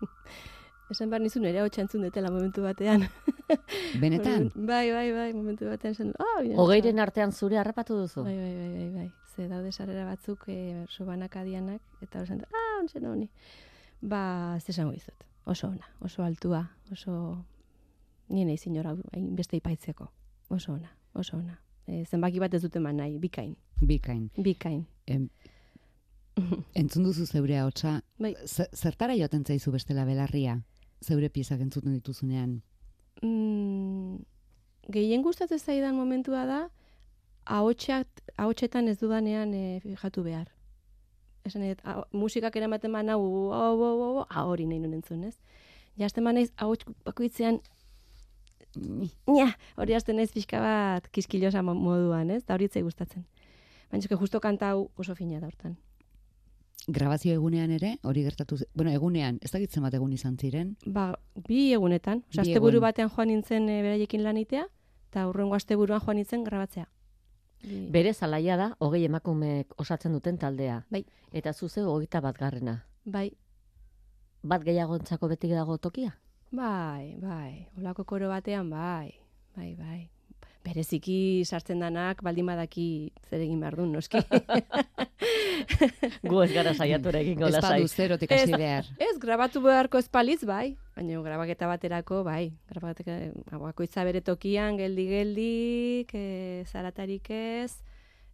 [0.89, 3.05] Esan behar nizun ere hau entzun detela momentu batean.
[4.01, 4.47] Benetan?
[4.55, 6.13] Bai, bai, bai, momentu batean zen.
[6.17, 8.23] Oh, bine, Hogeiren artean zure harrapatu duzu.
[8.23, 9.11] Bai, bai, bai, bai, bai.
[9.35, 13.29] Ze daude sarrera batzuk, e, sobanak adianak, eta hori zen, ah, ontzen honi.
[14.01, 14.23] Ba,
[14.57, 15.27] ez esango dizut.
[15.45, 17.19] Oso ona, oso altua, oso...
[18.29, 20.07] Ni nahi zinora beste ipaitzeko.
[20.49, 21.57] Oso ona, oso ona.
[21.87, 24.29] E, zenbaki bat ez dute man nahi, bikain, Bikain.
[24.43, 24.85] bikain.
[25.07, 25.29] Em,
[26.75, 28.33] entzun duzu zeure hotza, Bai.
[28.45, 30.57] ze- zertara joaten zaizu bestela belarria?
[31.01, 32.61] Zeure piezak entzuten dituzunean.
[33.23, 34.17] Mm,
[34.91, 36.59] gehien gustatzen zaidan momentua da,
[37.45, 40.51] ahotsak, ahotsetan ez dudanean e, fijatu behar.
[41.45, 43.21] Esan nahi dut, ah, musikak eramaten ba nau,
[43.53, 45.37] hau, hau, hau, hau, hori nahi nuen entzun, ez?
[45.97, 47.61] Jasten ba naiz, ahots bakoitzean,
[49.27, 52.43] nia, hori hasten naiz pixka bat kiskilosa mo- moduan, ez?
[52.45, 53.25] Da hori etzai gustatzen.
[53.91, 55.77] Baina eske justo kanta hau oso fina da hortan.
[56.87, 61.09] Grabazio egunean ere, hori gertatu, bueno, egunean, ez dakitzen bat egun izan ziren, Ba,
[61.47, 62.81] bi egunetan, osea, Bi asteburu egun.
[62.85, 64.67] batean joan nintzen e, beraiekin lanitea,
[65.09, 66.87] eta hurrengo asteburuan joan nintzen grabatzea.
[67.63, 70.85] Bi- Bere zalaia da, hogei emakumeek osatzen duten taldea.
[70.89, 71.03] Bai.
[71.33, 72.85] Eta zuze hogeita bat garrena.
[73.05, 73.31] Bai,
[74.43, 76.13] Bat gehiagontzako beti dago tokia?
[76.51, 79.13] Bai, bai, olako koro batean, bai,
[79.55, 80.09] bai, bai.
[80.67, 84.19] Bereziki sartzen danak baldin badaki zer egin behar duen, noski.
[86.27, 87.77] Gu ez gara saiatura egingo ez lasai.
[87.79, 88.59] badu zerotik hasi Ez.
[88.59, 88.89] behar.
[88.99, 92.51] Ez, grabatu beharko espalitz, bai, baina grabaketa baterako, bai.
[92.67, 93.15] Grabaketa,
[93.63, 97.77] bakoitza bere tokian, geldi-geldik, e, zaratarik ez,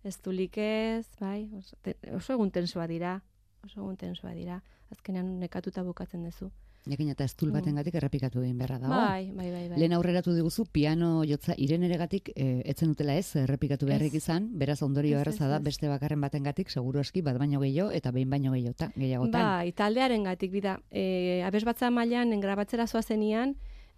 [0.03, 1.51] ez tulik ez, bai.
[1.59, 3.19] Oso, te, oso egun tensua dira,
[3.63, 4.61] oso egun tensua dira.
[4.89, 6.49] Azkenean nekatuta bukatzen duzu.
[6.83, 8.93] Jakin eta ez baten gatik errepikatu egin beharra dago.
[8.93, 9.77] Bai, bai, bai, bai.
[9.79, 15.21] Lehen aurreratu diguzu, piano jotza ireneregatik e, etzen dutela ez, errepikatu beharrik izan, beraz ondorio
[15.21, 19.47] erraza da beste bakarren batengatik seguru aski bat baino gehiago eta behin baino gehiagotan, gehiagotan.
[19.47, 23.55] Bai, taldearen gatik, bida, e, abez batza mailan grabatzera zoazenian,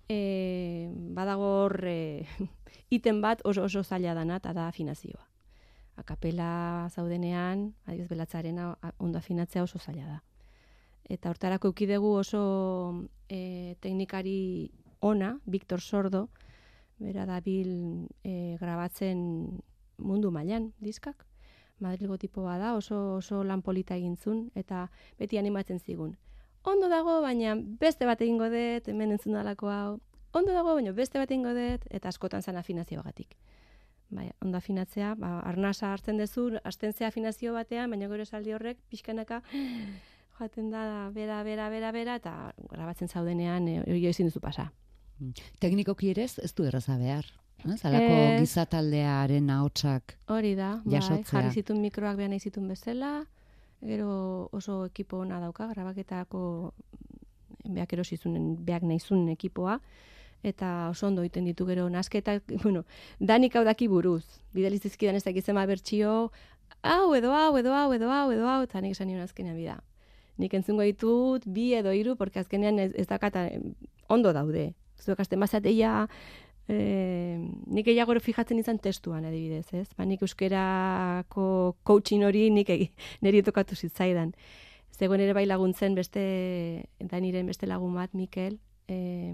[0.08, 2.28] e, badago hor e,
[2.98, 5.26] iten bat oso oso zaila dana, eta da afinazioa.
[5.98, 10.22] Akapela zaudenean, adibidez belatzarena ondo afinatzea oso zaila da.
[11.10, 12.42] Eta hortarako eukidegu oso
[13.30, 14.72] e, teknikari
[15.06, 16.30] ona, Victor Sordo,
[16.98, 19.22] bera dabil e, grabatzen
[19.98, 21.26] mundu mailan diskak.
[21.80, 24.88] Madrilgo tipoa da, oso, oso lan polita egin zuen, eta
[25.20, 26.16] beti animatzen zigun.
[26.66, 30.00] Ondo dago, baina beste bat egingo dut, hemen entzun dalako hau.
[30.34, 33.36] Ondo dago, baina beste bat egingo dut, eta askotan zan afinazioagatik.
[34.16, 38.80] Bai, ondo afinatzea, ba, arnasa hartzen dezu, hasten zea afinazio batean, baina gero esaldi horrek,
[38.90, 39.42] pixkanaka,
[40.40, 42.34] joaten da, bera, bera, bera, bera, eta
[42.72, 44.70] grabatzen zaudenean, e, hori ezin duzu pasa.
[45.64, 47.28] Teknikoki ere ez, du erraza behar.
[47.66, 48.42] Ez, alako Ez.
[48.44, 53.24] gizataldearen ahotsak Hori da, bai, jarri zitun mikroak behan nahi zitun bezala,
[53.82, 56.74] gero oso ekipo ona dauka, grabaketako
[57.66, 59.80] beak erosizunen, beak nahizunen ekipoa,
[60.46, 62.84] eta oso ondo egiten ditu gero nasketak, bueno,
[63.20, 66.32] danik hau daki buruz, bidalizizkidan ez dakizema bertxio,
[66.84, 69.80] hau edo hau, edo hau, edo hau, edo hau, eta nik esan nion azkenean bida.
[70.38, 73.62] Nik entzungo ditut bi edo hiru, porque azkenean ez, ez dakata eh,
[74.10, 74.74] ondo daude.
[75.00, 76.08] Zuek aste mazateia,
[76.68, 79.88] e, nik gehiago fijatzen izan testuan adibidez, ez?
[79.98, 82.72] Ba, nik euskerako coaching hori nik
[83.24, 84.34] niri tokatu zitzaidan.
[84.96, 89.34] Zegoen ere bai laguntzen beste, da niren beste lagun bat, Mikel, e,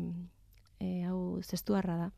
[0.80, 2.10] e, hau zestuarra da.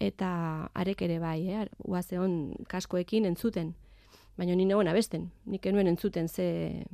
[0.00, 0.28] Eta
[0.76, 1.66] arek ere bai, eh?
[1.84, 3.74] Uaze hon kaskoekin entzuten.
[4.36, 6.84] Baina ni neuen abesten, nik enuen entzuten ze,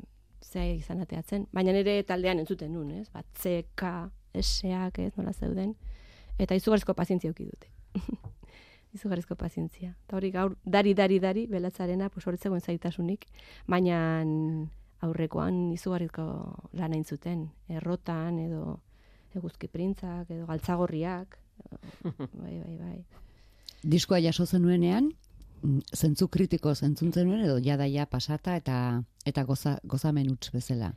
[0.43, 1.47] ze izan ateatzen.
[1.53, 3.09] Baina nire taldean entzuten nun, ez?
[3.15, 3.95] Bat, CK,
[4.43, 5.75] S-ak, ez, nola zeuden.
[6.41, 7.71] Eta izugarrizko pazientzia euki dute.
[8.97, 9.95] izugarrizko pazientzia.
[10.07, 13.27] Eta hori gaur, dari, dari, dari, belatzarena, pues horretzegoen zaitasunik.
[13.67, 13.99] Baina
[15.03, 16.25] aurrekoan izugarrizko
[16.79, 17.47] lan hain zuten.
[17.69, 18.81] Errotan, edo
[19.37, 21.39] eguzki printzak, edo galtzagorriak.
[22.43, 23.05] bai, bai, bai.
[23.83, 25.11] diskoa jaso zenuenean,
[25.95, 28.77] zentzu kritiko zentzuntzen nuen edo jadaia pasata eta
[29.27, 30.93] eta goza, gozamen huts bezala.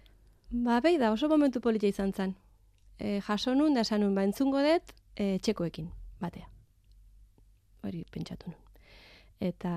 [0.50, 2.36] Ba, behi da, oso momentu politia izan zen.
[2.98, 5.90] E, jaso nun, da esan nun, ba, entzungo dut, e, txekoekin,
[6.22, 6.48] batea.
[7.84, 8.62] Hori pentsatu nun.
[9.44, 9.74] Eta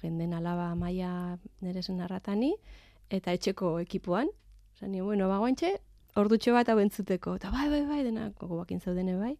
[0.00, 2.54] genden alaba maia nire zen narratani,
[3.10, 4.30] eta etxeko ekipoan,
[4.76, 5.74] esan nien, bueno, ba, guantxe,
[6.16, 7.36] ordutxo bat hau entzuteko.
[7.40, 9.36] Eta bai, bai, bai, dena gogoakin zaudene bai.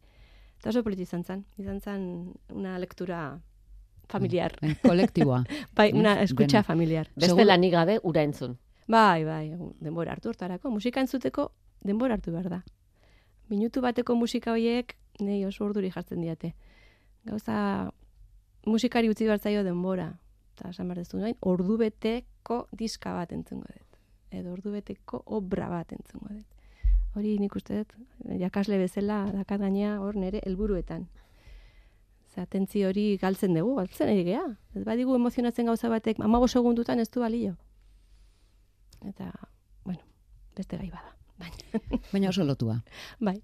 [0.58, 1.46] Eta oso politia izan zen.
[1.58, 2.04] Izan zen
[2.52, 3.40] una lektura
[4.08, 4.52] familiar.
[4.82, 5.44] Kolektiboa.
[5.76, 6.62] Bai, una eskucha dena.
[6.62, 7.08] familiar.
[7.14, 8.58] Beste Seguro- lanik gabe ura entzun.
[8.88, 10.70] Bai, bai, denbora hartu hortarako.
[10.70, 12.62] Musika entzuteko denbora hartu behar da.
[13.48, 16.54] Minutu bateko musika horiek, nei oso urduri jartzen diate.
[17.24, 17.90] Gauza
[18.66, 20.10] musikari utzi bartzaio denbora.
[20.56, 23.98] Eta esan behar dezu nahi, ordu beteko diska bat entzungo dut.
[24.30, 26.46] Edo ordu beteko obra bat entzungo dut.
[27.14, 27.92] Hori nik uste dut,
[28.40, 31.06] jakasle bezala dakat gainea hor nere helburuetan.
[32.34, 34.44] Ze atentzi hori galtzen dugu, galtzen ere gea.
[34.74, 37.56] Ez badigu emozionatzen gauza batek, amago segundutan ez du balio.
[39.06, 39.30] Eta,
[39.84, 40.00] bueno,
[40.56, 41.16] beste gai bada.
[41.42, 41.80] Baina,
[42.12, 42.82] Baina oso lotua.
[43.20, 43.40] bai,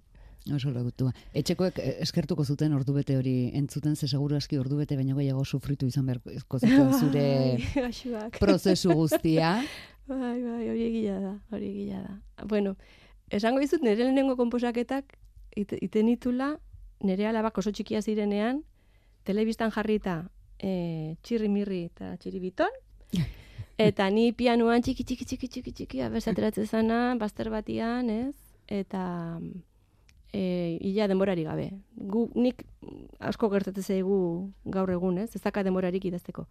[0.55, 1.11] Oso lotua.
[1.37, 6.07] Etxekoek eh, eskertuko zuten ordubete hori entzuten, ze seguru aski ordubete baino gehiago sufritu izan
[6.07, 7.25] beharko zuten zure
[7.59, 8.39] Ai, gaxuak.
[8.39, 9.51] prozesu guztia.
[10.09, 12.15] Bai, bai, hori egia da, hori egia da.
[12.49, 12.77] Bueno,
[13.29, 15.19] esango dizut nire lehenengo konposaketak
[15.55, 16.55] ite- iten itula
[17.05, 18.63] nire alabak oso txikia zirenean,
[19.29, 20.23] telebistan jarrita
[20.59, 22.73] e, txirri mirri eta txiribiton,
[23.89, 28.35] eta ni pianoan txiki txiki txiki txiki txiki abesateratzen zana, bazter batian, ez?
[28.69, 29.03] Eta
[30.33, 31.69] e, ila denborari gabe.
[31.95, 32.65] Gu, nik
[33.31, 34.19] asko gertatzen zaigu
[34.65, 35.31] gaur egun, ez?
[35.37, 36.47] Ez daka denborarik idazteko.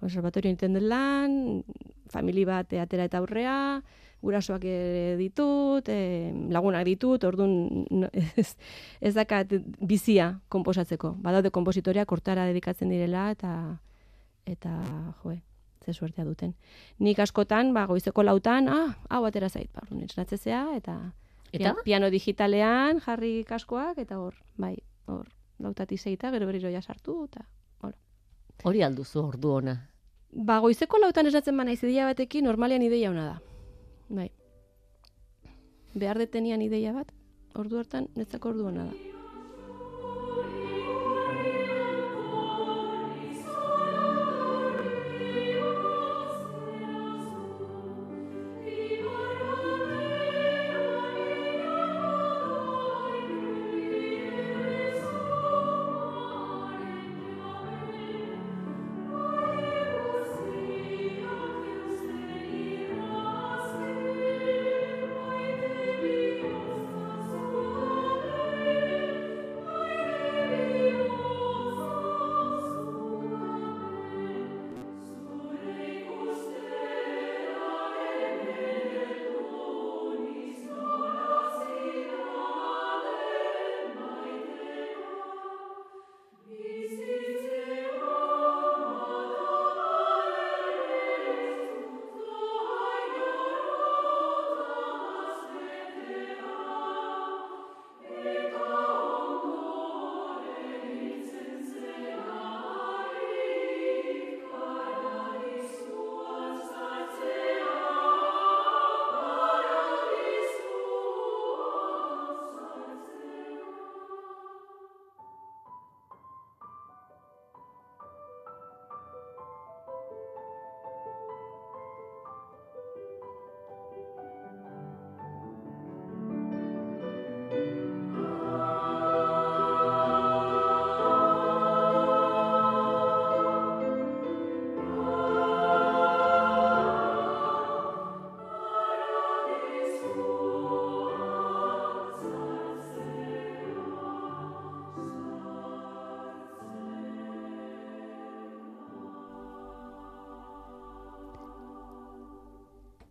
[0.00, 1.62] Konservatorio dut lan,
[2.10, 3.82] famili bat atera eta aurrea,
[4.22, 7.86] gurasoak ere ditut, e, lagunak ditut, orduan
[8.40, 8.54] ez,
[9.00, 11.16] ez dakat bizia konposatzeko.
[11.22, 13.54] Badaude konpositoreak hortara dedikatzen direla eta
[14.46, 14.72] eta
[15.22, 15.40] joe,
[15.84, 16.54] ze suertea duten.
[16.98, 20.98] Nik askotan, ba, goizeko lautan, ah, hau atera zait, ba, esnatzezea, eta,
[21.52, 21.74] Eta?
[21.74, 25.26] Pia- piano digitalean jarri kaskoak, eta hor, bai, hor,
[25.60, 27.44] lautati zeita, gero berriro ja sartu, eta
[28.62, 29.74] Hori alduzu ordu ona.
[30.32, 33.40] Ba, goizeko lautan esatzen ba naiz ideia batekin, normalean ideia ona da.
[34.12, 34.28] Bai.
[35.94, 37.08] Behar detenian ideia bat,
[37.56, 39.11] ordu hartan, netzako ordu ona da.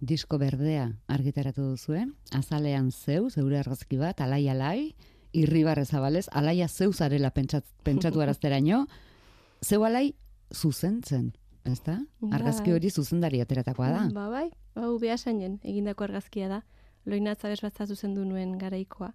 [0.01, 4.95] Disko berdea argitaratu duzue, azalean zeu, zeure argazki bat, alai alai,
[5.37, 8.87] irribarre zabalez, alaia zeu zarela pentsat, pentsatu arazteraino,
[9.69, 10.15] zeu alai
[10.49, 11.31] zuzentzen,
[11.69, 11.99] ezta?
[12.31, 12.79] Argazki Bai.
[12.79, 14.01] hori zuzendari ateratakoa da.
[14.15, 16.61] Ba, bai, hau behasainen egindako argazkia da.
[17.05, 19.11] Loinatza bezbatza zuzendu nuen garaikoa.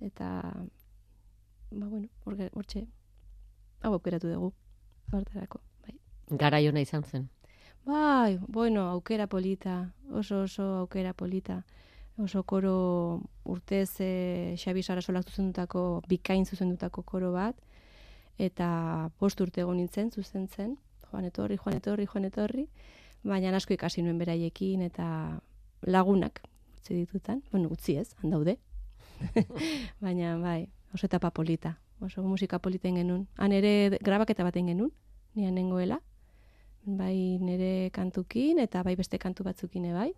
[0.00, 0.30] Eta,
[1.70, 2.06] ba, bueno,
[2.54, 2.86] hortxe,
[3.82, 4.52] hau aukeratu dugu,
[5.10, 5.98] hortarako, bai.
[6.30, 7.26] Garaiona izan zen.
[7.86, 11.64] Bai, bueno, aukera polita, oso oso aukera polita.
[12.18, 17.54] Oso koro urtez e, Xabi Sarasolak zuzendutako, bikain zuzendutako koro bat,
[18.38, 20.74] eta post urte egon nintzen zuzentzen,
[21.12, 22.66] joan etorri, joan etorri, joan etorri,
[23.22, 25.38] baina asko ikasi nuen beraiekin, eta
[25.86, 26.42] lagunak
[26.80, 28.56] utzi ditutan, bueno, utzi ez, handaude,
[30.02, 33.24] baina bai, oso etapa polita, oso musika polita egin genuen.
[33.36, 34.94] Han ere grabaketa bat egin genuen,
[35.36, 36.00] nian nengoela,
[36.86, 40.12] bai nire kantukin eta bai beste kantu batzukin bai.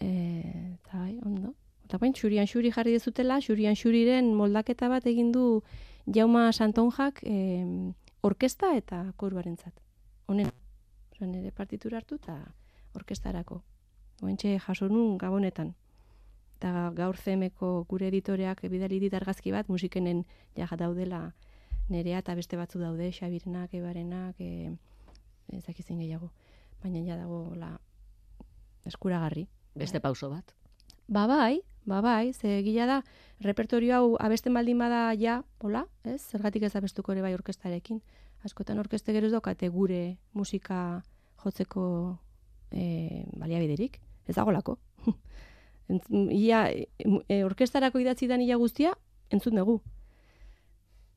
[0.00, 1.54] E, eta bai, ondo.
[1.84, 5.62] Eta bain, xurian xuri jarri dezutela, xurian xuriren moldaketa bat egin du
[6.06, 7.92] Jauma Santonjak e,
[8.22, 9.74] orkesta eta koruarentzat.
[10.26, 10.50] Honen,
[11.12, 12.38] Osea, nire partitura hartu eta
[12.94, 13.62] orkestarako.
[14.22, 15.74] Oentxe jaso nun gabonetan.
[16.58, 20.24] Eta gaur zemeko gure editoreak bidali dit argazki bat musikenen
[20.56, 21.32] ja daudela
[21.90, 24.70] nerea eta beste batzu daude, Xabirenak, Ebarenak, e,
[25.52, 26.30] ez dakizin gehiago.
[26.82, 27.78] Baina ja dago la
[28.86, 29.46] eskuragarri.
[29.74, 30.54] Beste pauso bat.
[31.08, 33.02] Ba bai, ba bai, ze gila da,
[33.40, 36.20] repertorio hau abesten baldin bada ja, hola, ez?
[36.22, 38.02] Zergatik ez abestuko ere bai orkestarekin.
[38.42, 41.02] Askotan orkeste gero ez daukate gure musika
[41.44, 41.84] jotzeko
[42.70, 44.00] e, baliabiderik.
[44.26, 44.78] Ez dagolako.
[46.42, 48.94] Ia, e, orkestarako idatzi dan ia guztia,
[49.30, 49.80] entzun dugu.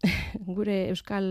[0.58, 1.26] gure euskal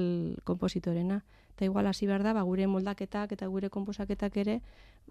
[0.45, 1.21] kompositorena.
[1.55, 4.57] Eta igual hasi behar da, ba, gure moldaketak eta gure komposaketak ere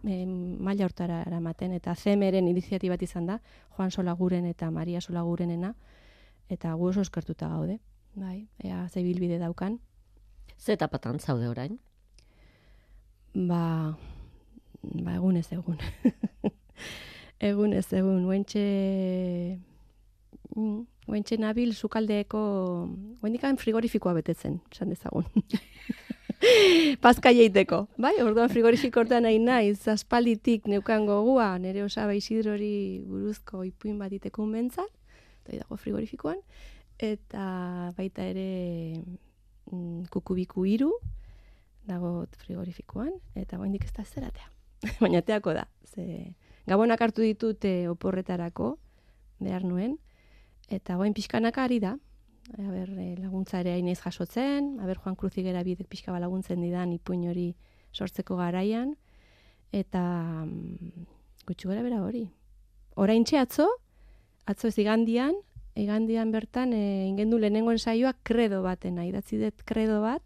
[0.03, 1.71] e, maila hortara eramaten.
[1.71, 3.39] Eta CMren iniziatibat izan da,
[3.77, 5.73] Juan Solaguren eta Maria Solagurenena,
[6.51, 7.79] eta gu oso eskertuta gaude.
[8.15, 9.79] Bai, ea ze bilbide daukan.
[10.57, 11.79] Ze etapatan zaude orain?
[13.33, 13.97] Ba,
[14.83, 15.79] ba egun ez egun.
[17.39, 18.65] egun ez egun, guentxe...
[20.55, 22.43] Mm, guentxe nabil sukaldeeko...
[23.23, 25.25] Guendikan frigorifikoa betetzen, esan dezagun.
[27.03, 28.13] Pazka jeiteko, bai?
[28.23, 34.45] Orduan frigorifiko hortan nahi naiz, aspalditik neukan gogua, nire osaba Isidrori buruzko ipuin bat iteko
[34.53, 36.39] eta hori dago frigorifikoan,
[36.99, 38.95] eta baita ere
[39.71, 40.91] mm, kukubiku iru,
[41.87, 44.49] dago frigorifikoan, eta oraindik ez da zeratea.
[45.03, 45.67] Baina teako da.
[45.83, 46.35] Ze
[46.67, 48.77] gabonak hartu ditut eh, oporretarako,
[49.39, 49.97] behar nuen,
[50.69, 51.97] eta goin pixkanaka ari da.
[52.51, 56.21] A ber, eh, laguntza ere hainez jasotzen, a ber, Juan Cruz Igera bidek pixka bat
[56.21, 57.53] laguntzen didan ipuin hori
[57.93, 58.95] sortzeko garaian,
[59.71, 60.03] eta
[60.45, 61.07] mm,
[61.47, 62.27] gutxi gara bera hori.
[62.95, 63.67] Orain atzo,
[64.45, 65.33] atzo ez igandian,
[65.75, 70.21] igandian bertan, e, ingendu lehenengo ensaioa kredo batena, idatzi dut kredo bat,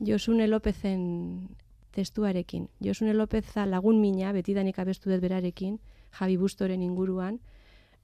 [0.00, 1.48] Josune Lopezen
[1.92, 2.68] testuarekin.
[2.80, 5.78] Josune Lopeza lagun mina, betidanik abestu dut berarekin,
[6.18, 7.40] Javi Bustoren inguruan.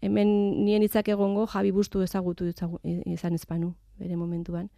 [0.03, 4.69] Hemen nien hitzak egongo Javi Bustu ezagutu ezagu- izan ezpanu, bere momentuan.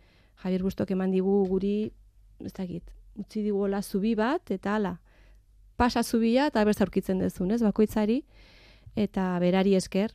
[0.42, 1.92] Javier Bustok eman digu guri,
[2.44, 4.98] ez dakit, utzi diguela zubi bat, eta hala,
[5.76, 8.24] pasa zubia eta berz aurkitzen dezun, ez, bakoitzari,
[8.96, 10.12] eta berari esker,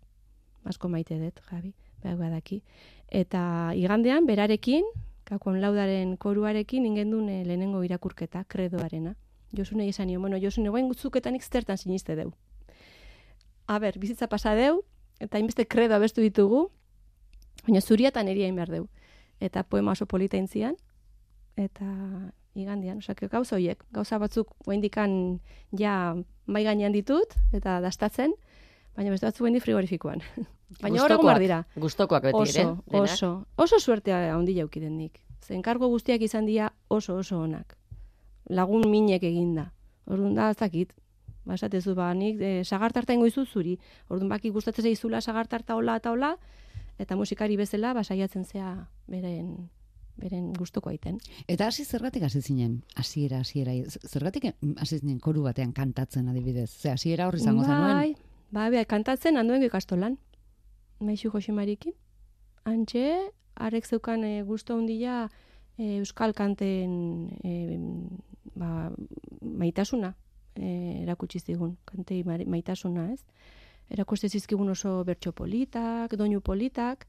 [0.63, 2.61] asko maite dut, Javi, behar badaki.
[3.09, 4.85] Eta igandean, berarekin,
[5.23, 9.15] kakon laudaren koruarekin ingendun eh, lehenengo irakurketa, kredoarena.
[9.57, 12.31] Josune esan nio, bueno, Josune, guain gutzuketan zertan siniste deu.
[13.65, 14.83] A ber, bizitza pasa deu,
[15.19, 16.69] eta hainbeste kredo abestu ditugu,
[17.65, 18.87] baina zuriatan eriain behar deu.
[19.39, 20.75] Eta poema oso polita intzian,
[21.55, 21.85] eta
[22.55, 24.51] igandian, osea, gauza horiek, gauza batzuk
[24.81, 25.39] dikan
[25.77, 26.15] ja
[26.45, 28.33] mai gainean ditut, eta dastatzen,
[28.95, 30.21] baina beste batzuk guendik frigorifikoan.
[30.83, 31.63] baina hor egon dira.
[31.75, 32.65] Gustokoak beti ere.
[32.65, 33.13] Oso, denak.
[33.13, 35.19] oso, oso suertea handi jaukiden nik.
[35.41, 37.77] Ze enkargo guztiak izan dira oso oso onak.
[38.49, 39.71] Lagun minek eginda.
[40.05, 40.93] Orduan da, ez dakit.
[41.45, 43.77] Ba, esatezu, ba, nik e, sagartarta ingo izu zuri.
[44.09, 46.35] Orduan baki gustatzen zaizula sagartarta hola eta hola,
[46.99, 48.73] eta musikari bezala, ba, saiatzen zea
[49.07, 49.69] beren
[50.19, 51.17] beren gustoko aiten.
[51.47, 52.81] Eta hasi zergatik hasi zinen?
[52.99, 53.71] Hasiera, hasiera.
[54.03, 56.69] Zergatik em, hasi zinen koru batean kantatzen adibidez?
[56.69, 57.63] Ze hasiera hor izango?
[57.63, 58.15] Bai,
[58.51, 60.17] bai, bai, kantatzen handuengo ikastolan.
[60.99, 61.95] Maixu Josimarikin.
[62.67, 63.05] Antxe,
[63.55, 65.29] arek zeukan e, gusto handia
[65.77, 67.53] e, euskal kanten e,
[68.59, 68.89] ba,
[69.39, 70.17] maitasuna
[70.59, 73.23] e, erakutsi zigun, kantei maitasuna, ez?
[73.89, 77.07] Erakuste zizkigun oso bertso politak, doinu politak,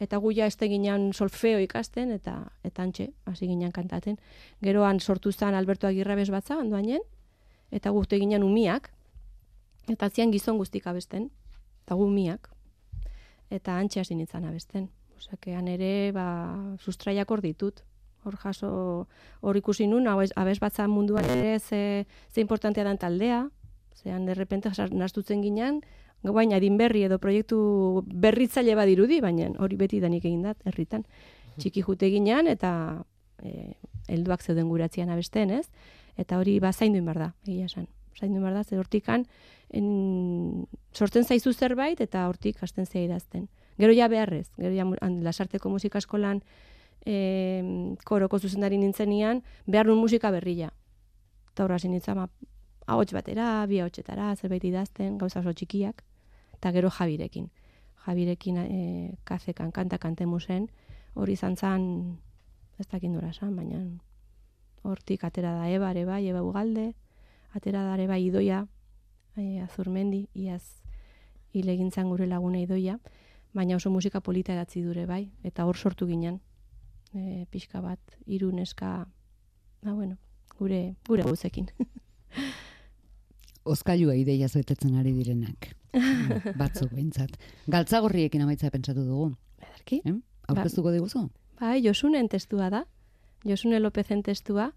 [0.00, 4.18] eta gu ja este ginean solfeo ikasten, eta eta antxe, hasi ginean kantaten.
[4.62, 7.02] Geroan sortu zen Alberto Agirre batza, handoainen,
[7.70, 8.90] eta gu ginean umiak,
[9.88, 11.30] eta zian gizon guztik abesten,
[11.84, 12.48] eta gu umiak,
[13.50, 14.88] eta antxe hasi nintzen abesten.
[15.16, 17.84] Osakean ere, ba, sustraiak hor ditut.
[18.24, 19.06] Hor jaso,
[19.40, 23.48] hor ikusi nun, abez, abez batza munduan ere ze, ze importantea dan taldea,
[23.94, 25.82] zean derrepente nastutzen ginean,
[26.22, 31.04] guain adin berri edo proiektu berritzaile badirudi, baina hori beti danik egin dat, herritan.
[31.58, 33.04] Txiki jute ginean, eta
[33.42, 33.74] e,
[34.08, 35.68] helduak zeuden guratzean abesten, ez?
[36.16, 37.86] Eta hori ba zaindu behar da, egia esan.
[38.18, 39.26] Zaindu behar da, ze hortikan
[39.74, 43.48] en, sortzen zaizu zerbait eta hortik hasten zea idazten.
[43.78, 46.42] Gero ja beharrez, gero ja lasarteko musika eskolan
[47.06, 50.70] e, koroko zuzendari nintzenian, behar nun musika berria.
[51.52, 52.28] Eta horra hasi nintzen, ba,
[52.86, 56.02] ahots batera, bi ahotsetara, zerbait idazten, gauza oso txikiak,
[56.56, 57.50] eta gero Jabirekin.
[58.06, 58.80] Jabirekin e,
[59.24, 60.68] kazekan, kanta kantemu zen,
[61.14, 61.84] hori izan zan,
[62.78, 63.80] ez dakit nora esan, baina
[64.84, 66.92] hortik atera da Eba, ere bai, Eba Ugalde,
[67.54, 68.64] atera da ere bai Idoia,
[69.36, 70.82] e, Azurmendi, iaz
[71.54, 72.98] hile egin zan gure laguna Idoia,
[73.54, 76.40] baina oso musika polita edatzi dure bai, eta hor sortu ginen,
[77.14, 79.06] e, pixka bat, hiru neska,
[79.82, 80.16] ba bueno,
[80.58, 81.70] gure, gure guzekin.
[83.64, 85.70] Ozkailua ideiaz betetzen ari direnak.
[86.60, 87.38] Batzuk behintzat.
[87.70, 89.30] Galtzagorriekin amaitza pentsatu dugu.
[89.62, 90.02] Ederki?
[90.04, 90.18] Eh?
[90.52, 91.28] Aurkeztuko diguzu?
[91.60, 92.84] bai, Josunen testua da.
[93.44, 94.72] Josune Lopezen testua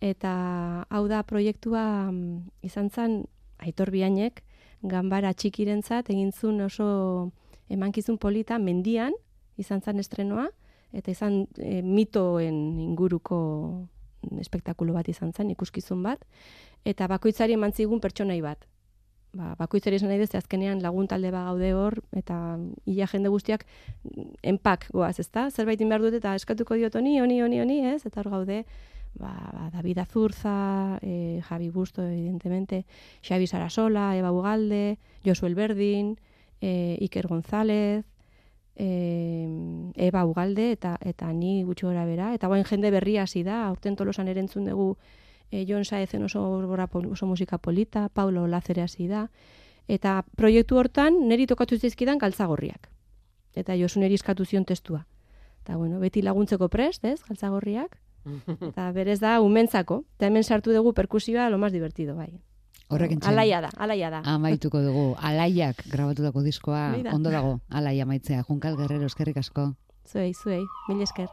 [0.00, 0.32] eta
[0.90, 3.24] hau da proiektua mm, izan zen
[3.58, 4.42] Aitor Biainek
[4.82, 7.32] ganbara txikirentzat egin zuen oso
[7.72, 9.14] emankizun polita mendian
[9.58, 10.48] izan zen estrenoa
[10.94, 13.38] eta izan e, mitoen inguruko
[14.40, 16.22] espektakulo bat izan zen, ikuskizun bat,
[16.88, 18.64] eta bakoitzari eman zigun pertsonai bat.
[19.34, 22.36] Ba, bakoitzari esan nahi dut, azkenean lagun talde ba gaude hor, eta
[22.86, 23.66] ia jende guztiak
[24.46, 25.48] enpak goaz, ezta?
[25.50, 28.04] Zerbait behar dut eta eskatuko diot honi, honi, honi, honi, ez?
[28.06, 28.62] Eta hor gaude,
[29.18, 32.84] ba, ba, David Azurza, e, Javi Busto, evidentemente,
[33.22, 36.14] Xavi Sarasola, Eva Ugalde, Josu Elberdin,
[36.60, 38.04] e, Iker González,
[38.76, 39.48] e,
[39.96, 42.32] Eba Ugalde eta eta ni gutxi gora bera.
[42.34, 44.96] Eta guain jende berria hasi da, aurten tolosan erentzun dugu
[45.50, 46.42] e, Jon Saezen oso,
[47.10, 49.28] oso musika polita, Paulo Lazere hasi da.
[49.88, 52.88] Eta proiektu hortan neri tokatu zizkidan galtzagorriak.
[53.54, 55.04] Eta Josu neri eskatu zion testua.
[55.62, 58.00] Eta bueno, beti laguntzeko prest, ez, galtzagorriak.
[58.70, 60.02] Eta berez da, umentzako.
[60.16, 62.40] Eta hemen sartu dugu perkusioa lo más divertido, bai.
[62.92, 63.32] Horrekin txen.
[63.32, 64.20] Alaia da, alaia da.
[64.34, 65.06] Amaituko dugu.
[65.20, 67.58] Alaiak grabatutako diskoa ondo dago.
[67.70, 68.44] Alaia maitzea.
[68.48, 69.72] Junkal Guerrero, eskerrik asko.
[70.10, 70.62] Zuei, zuei.
[70.88, 71.28] Mil esker.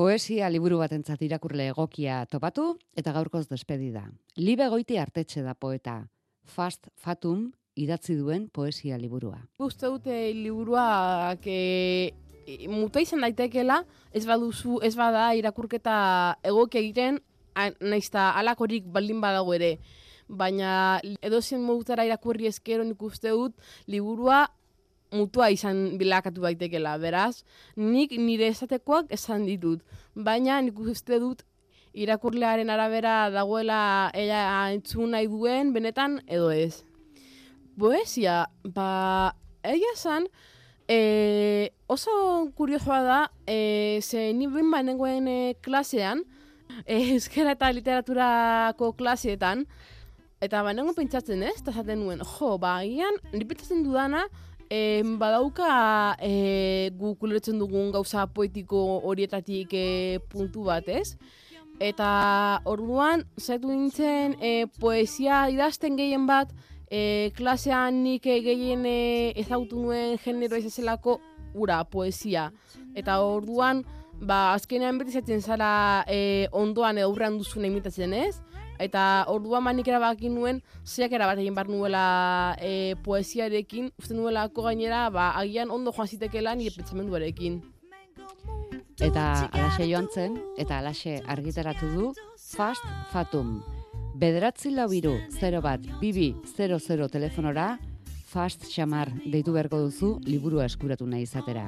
[0.00, 2.62] Poesia liburu batentzat irakurle egokia topatu
[2.96, 4.06] eta gaurkoz despedida.
[4.40, 5.98] Libe goiti artetxe da poeta.
[6.48, 9.42] Fast Fatum idatzi duen poesia liburua.
[9.60, 12.14] Uste dute liburua que
[12.72, 13.82] muta izan daitekela,
[14.16, 15.98] ez baduzu, ez bada irakurketa
[16.48, 17.20] egoki egiten,
[17.84, 19.74] naizta alakorik baldin badago ere.
[20.32, 20.72] Baina
[21.20, 23.52] edozen modutara irakurri eskero nik uste dut
[23.84, 24.46] liburua
[25.12, 26.96] mutua izan bilakatu daitekela.
[26.98, 27.42] Beraz,
[27.76, 29.82] nik nire esatekoak esan ditut.
[30.14, 31.44] Baina nik uste dut
[31.92, 36.84] irakurlearen arabera dagoela ella entzun nahi duen benetan edo ez.
[37.78, 39.34] Poesia, ba,
[39.64, 40.26] egia esan,
[40.90, 42.12] e, oso
[42.58, 46.24] kuriosoa da, e, ze ni behin banengoen e, klasean,
[46.84, 49.64] e, euskera eta literaturako klaseetan,
[50.44, 54.26] eta banengo pentsatzen ez, eta esaten nuen, jo, ba, agian, nire pentsatzen dudana,
[54.70, 61.18] e, badauka e, guk ulertzen dugun gauza poetiko horietatik e, puntu bat, ez?
[61.80, 66.52] Eta orduan, zaitu nintzen e, poesia idazten gehien bat,
[66.90, 71.18] e, klasean nik e, gehien e, ezagutu nuen genero ez ezelako
[71.54, 72.50] ura, poesia.
[72.94, 73.82] Eta orduan,
[74.20, 78.36] ba, azkenean beti zaten zara e, ondoan edo aurrean duzuna imitatzen ez?
[78.80, 84.64] Eta orduan ba nik erabaki nuen, zeak erabat egin bar nuela e, poesiarekin, uste nuelako
[84.70, 87.60] gainera, ba, agian ondo joan zitekela nire pentsamenduarekin.
[89.04, 92.08] Eta alaxe joan zen, eta alaxe argitaratu du
[92.40, 93.60] Fast Fatum.
[94.20, 97.74] Bederatzi lau biru, 0 bat, bibi, 00 telefonora,
[98.30, 101.66] Fast Xamar deitu beharko duzu liburua eskuratu nahi izatera.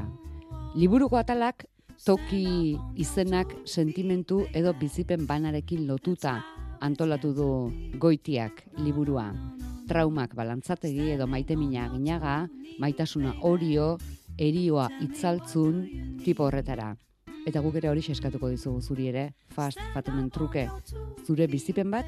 [0.78, 1.66] Liburuko atalak
[2.06, 6.40] toki izenak sentimentu edo bizipen banarekin lotuta
[6.83, 7.49] antolatu du
[7.99, 9.30] goitiak liburua.
[9.89, 12.49] Traumak balantzategi edo maitemina ginaga,
[12.83, 13.97] maitasuna orio,
[14.39, 15.83] erioa itzaltzun,
[16.24, 16.93] tipo horretara.
[17.47, 19.24] Eta guk ere hori eskatuko dizugu zuri ere,
[19.55, 20.68] fast fatumen truke.
[21.26, 22.07] Zure bizipen bat,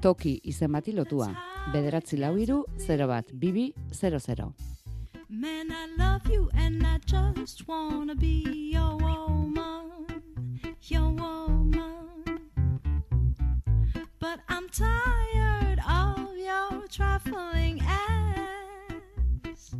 [0.00, 1.30] toki izen bati lotua.
[1.72, 4.52] Bederatzi lau iru, 0 bat, bibi, 00.
[5.28, 10.22] Man, I love you and I just wanna be your woman,
[10.88, 11.39] your woman.
[14.72, 19.74] Tired of your trifling acts.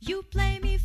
[0.00, 0.75] You play me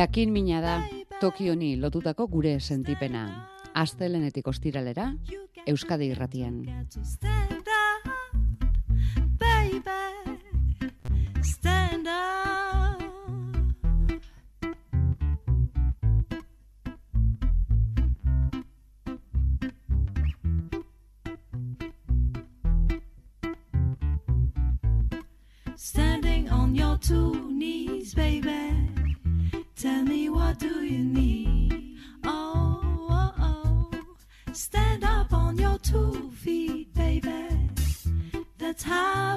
[0.00, 0.74] Jakin mina da,
[1.20, 3.26] toki honi lotutako gure sentipena.
[3.82, 5.10] Astelenetik ostiralera,
[5.68, 6.62] Euskadi irratian.
[7.04, 8.08] stand up,
[9.36, 10.40] baby.
[11.42, 12.39] Stand up.
[30.60, 31.96] Do you need?
[32.24, 33.90] Oh, oh, oh.
[34.52, 37.48] Stand up on your two feet, baby.
[38.58, 39.29] That's how